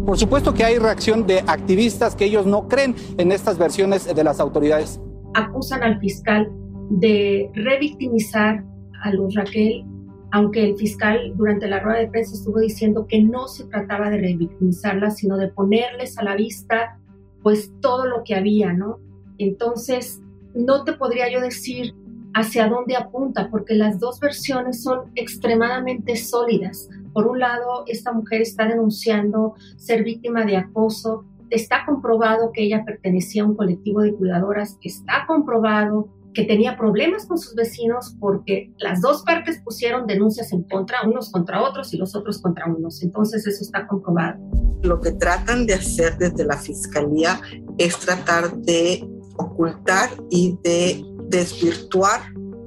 Por 0.06 0.16
supuesto 0.16 0.54
que 0.54 0.64
hay 0.64 0.78
reacción 0.78 1.26
de 1.26 1.40
activistas 1.40 2.16
que 2.16 2.24
ellos 2.24 2.46
no 2.46 2.68
creen 2.68 2.94
en 3.18 3.32
estas 3.32 3.58
versiones 3.58 4.12
de 4.14 4.24
las 4.24 4.40
autoridades. 4.40 5.00
Acusan 5.34 5.82
al 5.82 5.98
fiscal 5.98 6.48
de 6.90 7.50
revictimizar 7.54 8.64
a 9.02 9.12
Luz 9.12 9.34
Raquel, 9.34 9.84
aunque 10.32 10.64
el 10.64 10.76
fiscal 10.76 11.34
durante 11.36 11.68
la 11.68 11.80
rueda 11.80 11.98
de 11.98 12.08
prensa 12.08 12.34
estuvo 12.34 12.58
diciendo 12.58 13.06
que 13.06 13.22
no 13.22 13.48
se 13.48 13.64
trataba 13.64 14.08
de 14.08 14.16
revictimizarla, 14.16 15.10
sino 15.10 15.36
de 15.36 15.48
ponerles 15.48 16.18
a 16.18 16.24
la 16.24 16.34
vista 16.34 16.98
pues 17.42 17.70
todo 17.80 18.06
lo 18.06 18.24
que 18.24 18.34
había, 18.34 18.72
¿no? 18.72 18.98
Entonces, 19.36 20.22
no 20.54 20.84
te 20.84 20.94
podría 20.94 21.30
yo 21.30 21.40
decir 21.40 21.94
hacia 22.32 22.66
dónde 22.66 22.96
apunta, 22.96 23.50
porque 23.50 23.74
las 23.74 24.00
dos 24.00 24.20
versiones 24.20 24.82
son 24.82 25.10
extremadamente 25.16 26.16
sólidas. 26.16 26.88
Por 27.12 27.26
un 27.26 27.40
lado, 27.40 27.84
esta 27.86 28.12
mujer 28.12 28.40
está 28.40 28.66
denunciando 28.66 29.54
ser 29.76 30.02
víctima 30.02 30.46
de 30.46 30.56
acoso, 30.56 31.26
está 31.50 31.84
comprobado 31.84 32.52
que 32.52 32.62
ella 32.62 32.84
pertenecía 32.86 33.42
a 33.42 33.46
un 33.46 33.54
colectivo 33.54 34.00
de 34.00 34.14
cuidadoras, 34.14 34.78
está 34.82 35.26
comprobado 35.26 36.08
que 36.34 36.44
tenía 36.44 36.76
problemas 36.76 37.26
con 37.26 37.38
sus 37.38 37.54
vecinos 37.54 38.16
porque 38.18 38.72
las 38.78 39.00
dos 39.00 39.22
partes 39.22 39.60
pusieron 39.64 40.06
denuncias 40.06 40.52
en 40.52 40.62
contra, 40.62 41.02
unos 41.06 41.30
contra 41.30 41.62
otros 41.62 41.92
y 41.92 41.98
los 41.98 42.14
otros 42.14 42.40
contra 42.40 42.66
unos. 42.66 43.02
Entonces 43.02 43.46
eso 43.46 43.62
está 43.62 43.86
comprobado. 43.86 44.40
Lo 44.82 45.00
que 45.00 45.12
tratan 45.12 45.66
de 45.66 45.74
hacer 45.74 46.16
desde 46.18 46.44
la 46.44 46.56
Fiscalía 46.56 47.40
es 47.78 47.98
tratar 47.98 48.56
de 48.58 49.06
ocultar 49.36 50.10
y 50.30 50.56
de 50.62 51.04
desvirtuar 51.28 52.20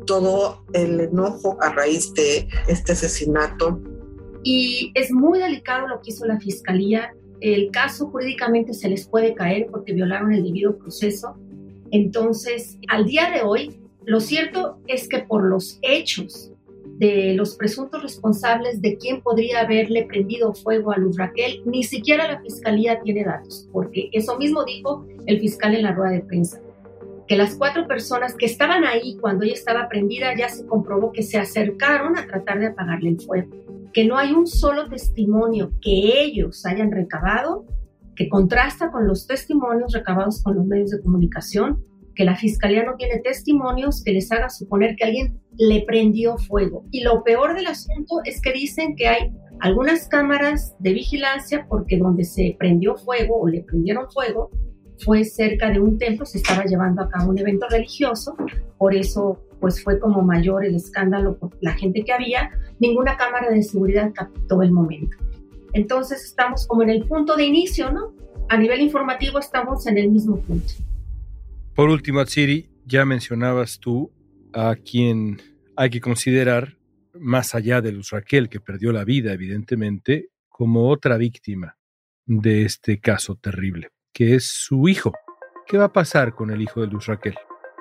todo 0.05 0.63
el 0.73 0.99
enojo 0.99 1.57
a 1.61 1.73
raíz 1.73 2.13
de 2.13 2.47
este 2.67 2.93
asesinato. 2.93 3.81
Y 4.43 4.91
es 4.95 5.11
muy 5.11 5.39
delicado 5.39 5.87
lo 5.87 6.01
que 6.01 6.11
hizo 6.11 6.25
la 6.25 6.39
Fiscalía. 6.39 7.13
El 7.41 7.71
caso 7.71 8.07
jurídicamente 8.09 8.73
se 8.73 8.89
les 8.89 9.07
puede 9.07 9.33
caer 9.33 9.67
porque 9.71 9.93
violaron 9.93 10.31
el 10.33 10.43
debido 10.43 10.77
proceso. 10.77 11.35
Entonces, 11.95 12.77
al 12.89 13.05
día 13.05 13.31
de 13.33 13.41
hoy, 13.41 13.79
lo 14.03 14.19
cierto 14.19 14.79
es 14.85 15.07
que 15.07 15.19
por 15.19 15.45
los 15.45 15.79
hechos 15.81 16.51
de 16.97 17.33
los 17.35 17.55
presuntos 17.55 18.03
responsables 18.03 18.81
de 18.81 18.97
quién 18.97 19.21
podría 19.21 19.61
haberle 19.61 20.03
prendido 20.03 20.53
fuego 20.53 20.91
a 20.91 20.97
Luz 20.97 21.17
Raquel, 21.17 21.61
ni 21.63 21.83
siquiera 21.83 22.29
la 22.29 22.41
Fiscalía 22.41 22.99
tiene 22.99 23.23
datos, 23.23 23.69
porque 23.71 24.09
eso 24.11 24.37
mismo 24.37 24.65
dijo 24.65 25.05
el 25.25 25.39
fiscal 25.39 25.73
en 25.73 25.83
la 25.83 25.93
rueda 25.93 26.11
de 26.11 26.19
prensa 26.19 26.59
que 27.29 27.37
las 27.37 27.55
cuatro 27.55 27.87
personas 27.87 28.35
que 28.35 28.45
estaban 28.45 28.83
ahí 28.83 29.17
cuando 29.21 29.45
ella 29.45 29.53
estaba 29.53 29.87
prendida 29.87 30.35
ya 30.37 30.49
se 30.49 30.65
comprobó 30.67 31.13
que 31.13 31.23
se 31.23 31.37
acercaron 31.37 32.17
a 32.17 32.27
tratar 32.27 32.59
de 32.59 32.67
apagarle 32.67 33.11
el 33.11 33.21
fuego, 33.21 33.49
que 33.93 34.03
no 34.03 34.17
hay 34.17 34.33
un 34.33 34.47
solo 34.47 34.89
testimonio 34.89 35.71
que 35.81 36.21
ellos 36.21 36.65
hayan 36.65 36.91
recabado 36.91 37.65
que 38.15 38.29
contrasta 38.29 38.91
con 38.91 39.07
los 39.07 39.27
testimonios 39.27 39.93
recabados 39.93 40.41
con 40.43 40.55
los 40.55 40.65
medios 40.65 40.91
de 40.91 41.01
comunicación, 41.01 41.83
que 42.15 42.23
la 42.23 42.35
fiscalía 42.35 42.83
no 42.83 42.95
tiene 42.95 43.19
testimonios 43.19 44.01
que 44.03 44.13
les 44.13 44.31
haga 44.31 44.49
suponer 44.49 44.95
que 44.95 45.03
alguien 45.03 45.39
le 45.57 45.83
prendió 45.85 46.37
fuego. 46.37 46.85
Y 46.91 47.03
lo 47.03 47.23
peor 47.23 47.55
del 47.55 47.67
asunto 47.67 48.21
es 48.23 48.41
que 48.41 48.53
dicen 48.53 48.95
que 48.95 49.07
hay 49.07 49.33
algunas 49.59 50.07
cámaras 50.07 50.75
de 50.79 50.93
vigilancia 50.93 51.65
porque 51.67 51.97
donde 51.97 52.23
se 52.23 52.55
prendió 52.57 52.95
fuego 52.95 53.41
o 53.41 53.47
le 53.47 53.63
prendieron 53.63 54.09
fuego 54.09 54.49
fue 55.03 55.25
cerca 55.25 55.69
de 55.69 55.79
un 55.79 55.97
templo, 55.97 56.25
se 56.25 56.37
estaba 56.37 56.63
llevando 56.63 57.01
a 57.01 57.09
cabo 57.09 57.31
un 57.31 57.37
evento 57.37 57.67
religioso, 57.69 58.35
por 58.77 58.95
eso 58.95 59.41
pues 59.59 59.83
fue 59.83 59.99
como 59.99 60.21
mayor 60.21 60.65
el 60.65 60.75
escándalo 60.75 61.37
por 61.37 61.51
la 61.61 61.73
gente 61.73 62.03
que 62.03 62.13
había, 62.13 62.51
ninguna 62.79 63.17
cámara 63.17 63.49
de 63.49 63.63
seguridad 63.63 64.11
captó 64.13 64.61
el 64.61 64.71
momento. 64.71 65.17
Entonces 65.75 66.23
estamos 66.23 66.65
como 66.65 66.81
en 66.81 66.89
el 66.89 67.03
punto 67.03 67.35
de 67.35 67.45
inicio, 67.45 67.91
¿no? 67.91 68.13
A 68.49 68.57
nivel 68.57 68.81
informativo 68.81 69.37
estamos 69.37 69.85
en 69.85 69.97
el 69.97 70.09
mismo 70.09 70.39
punto. 70.39 70.73
Por 71.75 71.89
último, 71.89 72.21
Atsiri, 72.21 72.69
ya 72.85 73.05
mencionabas 73.05 73.79
tú 73.79 74.11
a 74.53 74.75
quien 74.75 75.41
hay 75.75 75.89
que 75.89 76.01
considerar, 76.01 76.77
más 77.13 77.53
allá 77.53 77.81
de 77.81 77.91
Luz 77.91 78.09
Raquel, 78.11 78.49
que 78.49 78.59
perdió 78.59 78.91
la 78.91 79.03
vida, 79.03 79.33
evidentemente, 79.33 80.29
como 80.49 80.89
otra 80.89 81.17
víctima 81.17 81.77
de 82.25 82.63
este 82.63 82.99
caso 82.99 83.35
terrible 83.35 83.89
que 84.15 84.33
es 84.33 84.47
su 84.47 84.87
hijo. 84.87 85.11
¿Qué 85.67 85.77
va 85.77 85.85
a 85.85 85.93
pasar 85.93 86.33
con 86.33 86.49
el 86.49 86.61
hijo 86.61 86.79
de 86.79 86.87
Luz 86.87 87.07
Raquel? 87.07 87.35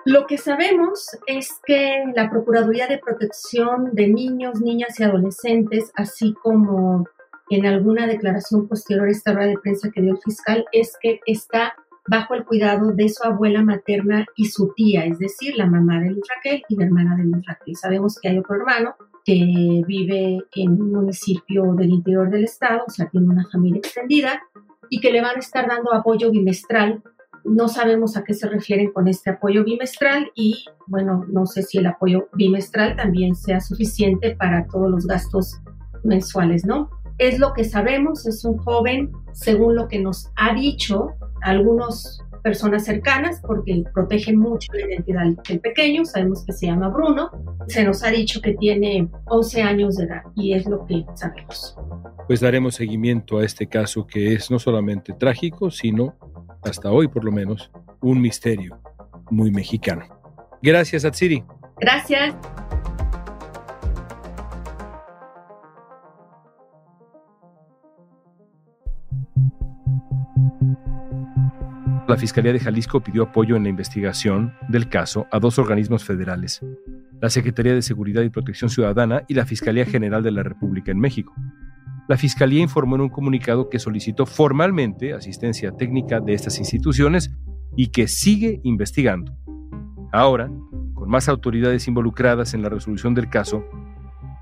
Lo 0.04 0.26
que 0.26 0.36
sabemos 0.36 1.16
es 1.26 1.48
que 1.64 2.02
la 2.14 2.28
Procuraduría 2.28 2.88
de 2.88 2.98
Protección 2.98 3.94
de 3.94 4.08
Niños, 4.08 4.60
Niñas 4.60 4.98
y 4.98 5.04
Adolescentes, 5.04 5.92
así 5.94 6.34
como 6.42 7.06
en 7.50 7.66
alguna 7.66 8.06
declaración 8.06 8.68
posterior 8.68 9.08
a 9.08 9.10
esta 9.10 9.32
rueda 9.32 9.48
de 9.48 9.58
prensa 9.58 9.90
que 9.90 10.02
dio 10.02 10.12
el 10.12 10.18
fiscal, 10.18 10.64
es 10.72 10.96
que 11.00 11.20
está 11.26 11.74
bajo 12.06 12.34
el 12.34 12.44
cuidado 12.44 12.92
de 12.92 13.08
su 13.08 13.24
abuela 13.24 13.62
materna 13.62 14.26
y 14.36 14.46
su 14.46 14.72
tía, 14.74 15.06
es 15.06 15.18
decir, 15.18 15.56
la 15.56 15.66
mamá 15.66 16.00
de 16.00 16.10
Luz 16.10 16.26
Raquel 16.34 16.62
y 16.68 16.76
la 16.76 16.84
hermana 16.84 17.16
de 17.16 17.24
Luz 17.24 17.46
Raquel. 17.46 17.76
Sabemos 17.76 18.18
que 18.20 18.28
hay 18.28 18.38
otro 18.38 18.56
hermano 18.56 18.94
que 19.24 19.82
vive 19.86 20.44
en 20.54 20.70
un 20.72 20.92
municipio 20.92 21.72
del 21.74 21.90
interior 21.90 22.30
del 22.30 22.44
estado, 22.44 22.84
o 22.86 22.90
sea, 22.90 23.08
tiene 23.08 23.28
una 23.28 23.46
familia 23.50 23.78
extendida, 23.78 24.42
y 24.90 25.00
que 25.00 25.10
le 25.10 25.22
van 25.22 25.36
a 25.36 25.40
estar 25.40 25.66
dando 25.66 25.94
apoyo 25.94 26.30
bimestral. 26.30 27.02
No 27.44 27.68
sabemos 27.68 28.16
a 28.16 28.24
qué 28.24 28.34
se 28.34 28.48
refieren 28.48 28.92
con 28.92 29.08
este 29.08 29.30
apoyo 29.30 29.64
bimestral 29.64 30.30
y 30.34 30.64
bueno, 30.86 31.24
no 31.28 31.46
sé 31.46 31.62
si 31.62 31.78
el 31.78 31.86
apoyo 31.86 32.28
bimestral 32.34 32.96
también 32.96 33.34
sea 33.34 33.60
suficiente 33.60 34.34
para 34.36 34.66
todos 34.66 34.90
los 34.90 35.06
gastos 35.06 35.60
mensuales, 36.04 36.64
¿no? 36.64 36.90
Es 37.18 37.38
lo 37.38 37.52
que 37.52 37.64
sabemos, 37.64 38.26
es 38.26 38.44
un 38.44 38.56
joven, 38.58 39.12
según 39.32 39.76
lo 39.76 39.88
que 39.88 39.98
nos 39.98 40.30
ha 40.36 40.54
dicho 40.54 41.12
algunas 41.42 42.18
personas 42.42 42.84
cercanas, 42.84 43.40
porque 43.46 43.84
protegen 43.94 44.38
mucho 44.38 44.70
la 44.74 44.86
identidad 44.86 45.22
del 45.48 45.60
pequeño, 45.60 46.04
sabemos 46.04 46.44
que 46.44 46.52
se 46.52 46.66
llama 46.66 46.88
Bruno, 46.88 47.30
se 47.68 47.84
nos 47.84 48.02
ha 48.02 48.10
dicho 48.10 48.40
que 48.42 48.54
tiene 48.54 49.08
11 49.26 49.62
años 49.62 49.96
de 49.96 50.04
edad 50.04 50.22
y 50.34 50.52
es 50.52 50.66
lo 50.66 50.84
que 50.86 51.04
sabemos 51.14 51.76
pues 52.26 52.40
daremos 52.40 52.74
seguimiento 52.74 53.38
a 53.38 53.44
este 53.44 53.66
caso 53.66 54.06
que 54.06 54.34
es 54.34 54.50
no 54.50 54.58
solamente 54.58 55.12
trágico, 55.12 55.70
sino, 55.70 56.16
hasta 56.62 56.90
hoy 56.90 57.08
por 57.08 57.24
lo 57.24 57.32
menos, 57.32 57.70
un 58.00 58.20
misterio 58.20 58.80
muy 59.30 59.50
mexicano. 59.50 60.04
Gracias, 60.62 61.04
Atsiri. 61.04 61.44
Gracias. 61.78 62.34
La 72.14 72.20
Fiscalía 72.20 72.52
de 72.52 72.60
Jalisco 72.60 73.00
pidió 73.00 73.24
apoyo 73.24 73.56
en 73.56 73.64
la 73.64 73.70
investigación 73.70 74.54
del 74.68 74.88
caso 74.88 75.26
a 75.32 75.40
dos 75.40 75.58
organismos 75.58 76.04
federales, 76.04 76.60
la 77.20 77.28
Secretaría 77.28 77.74
de 77.74 77.82
Seguridad 77.82 78.22
y 78.22 78.28
Protección 78.30 78.70
Ciudadana 78.70 79.24
y 79.26 79.34
la 79.34 79.44
Fiscalía 79.44 79.84
General 79.84 80.22
de 80.22 80.30
la 80.30 80.44
República 80.44 80.92
en 80.92 81.00
México 81.00 81.34
la 82.06 82.18
Fiscalía 82.18 82.60
informó 82.60 82.96
en 82.96 83.02
un 83.02 83.08
comunicado 83.08 83.70
que 83.70 83.78
solicitó 83.78 84.26
formalmente 84.26 85.14
asistencia 85.14 85.72
técnica 85.72 86.20
de 86.20 86.34
estas 86.34 86.58
instituciones 86.58 87.30
y 87.76 87.88
que 87.88 88.08
sigue 88.08 88.60
investigando. 88.62 89.34
Ahora, 90.12 90.50
con 90.92 91.08
más 91.08 91.28
autoridades 91.28 91.88
involucradas 91.88 92.52
en 92.52 92.62
la 92.62 92.68
resolución 92.68 93.14
del 93.14 93.30
caso, 93.30 93.64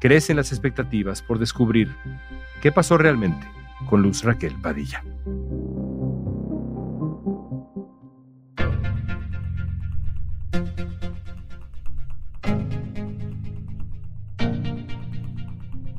crecen 0.00 0.36
las 0.36 0.50
expectativas 0.50 1.22
por 1.22 1.38
descubrir 1.38 1.88
qué 2.60 2.72
pasó 2.72 2.98
realmente 2.98 3.46
con 3.88 4.02
Luz 4.02 4.24
Raquel 4.24 4.54
Padilla. 4.60 5.04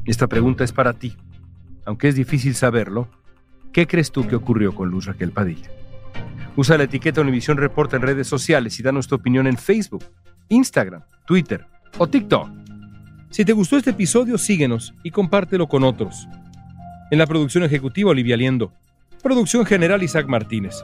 Esta 0.05 0.27
pregunta 0.27 0.63
es 0.63 0.71
para 0.71 0.93
ti 0.93 1.15
aunque 1.85 2.07
es 2.07 2.15
difícil 2.15 2.55
saberlo, 2.55 3.07
¿qué 3.71 3.87
crees 3.87 4.11
tú 4.11 4.27
que 4.27 4.35
ocurrió 4.35 4.73
con 4.73 4.89
Luz 4.89 5.05
Raquel 5.05 5.31
Padilla? 5.31 5.69
Usa 6.55 6.77
la 6.77 6.83
etiqueta 6.83 7.21
Univisión 7.21 7.57
Reporta 7.57 7.95
en 7.95 8.03
redes 8.03 8.27
sociales 8.27 8.79
y 8.79 8.83
danos 8.83 9.07
tu 9.07 9.15
opinión 9.15 9.47
en 9.47 9.57
Facebook, 9.57 10.05
Instagram, 10.49 11.03
Twitter 11.25 11.65
o 11.97 12.07
TikTok. 12.07 12.49
Si 13.31 13.43
te 13.43 13.53
gustó 13.53 13.77
este 13.77 13.89
episodio, 13.89 14.37
síguenos 14.37 14.93
y 15.03 15.09
compártelo 15.09 15.67
con 15.67 15.83
otros. 15.83 16.27
En 17.09 17.17
la 17.17 17.27
producción 17.27 17.63
ejecutiva, 17.63 18.11
Olivia 18.11 18.37
Liendo. 18.37 18.71
Producción 19.23 19.65
general, 19.65 20.03
Isaac 20.03 20.27
Martínez. 20.27 20.83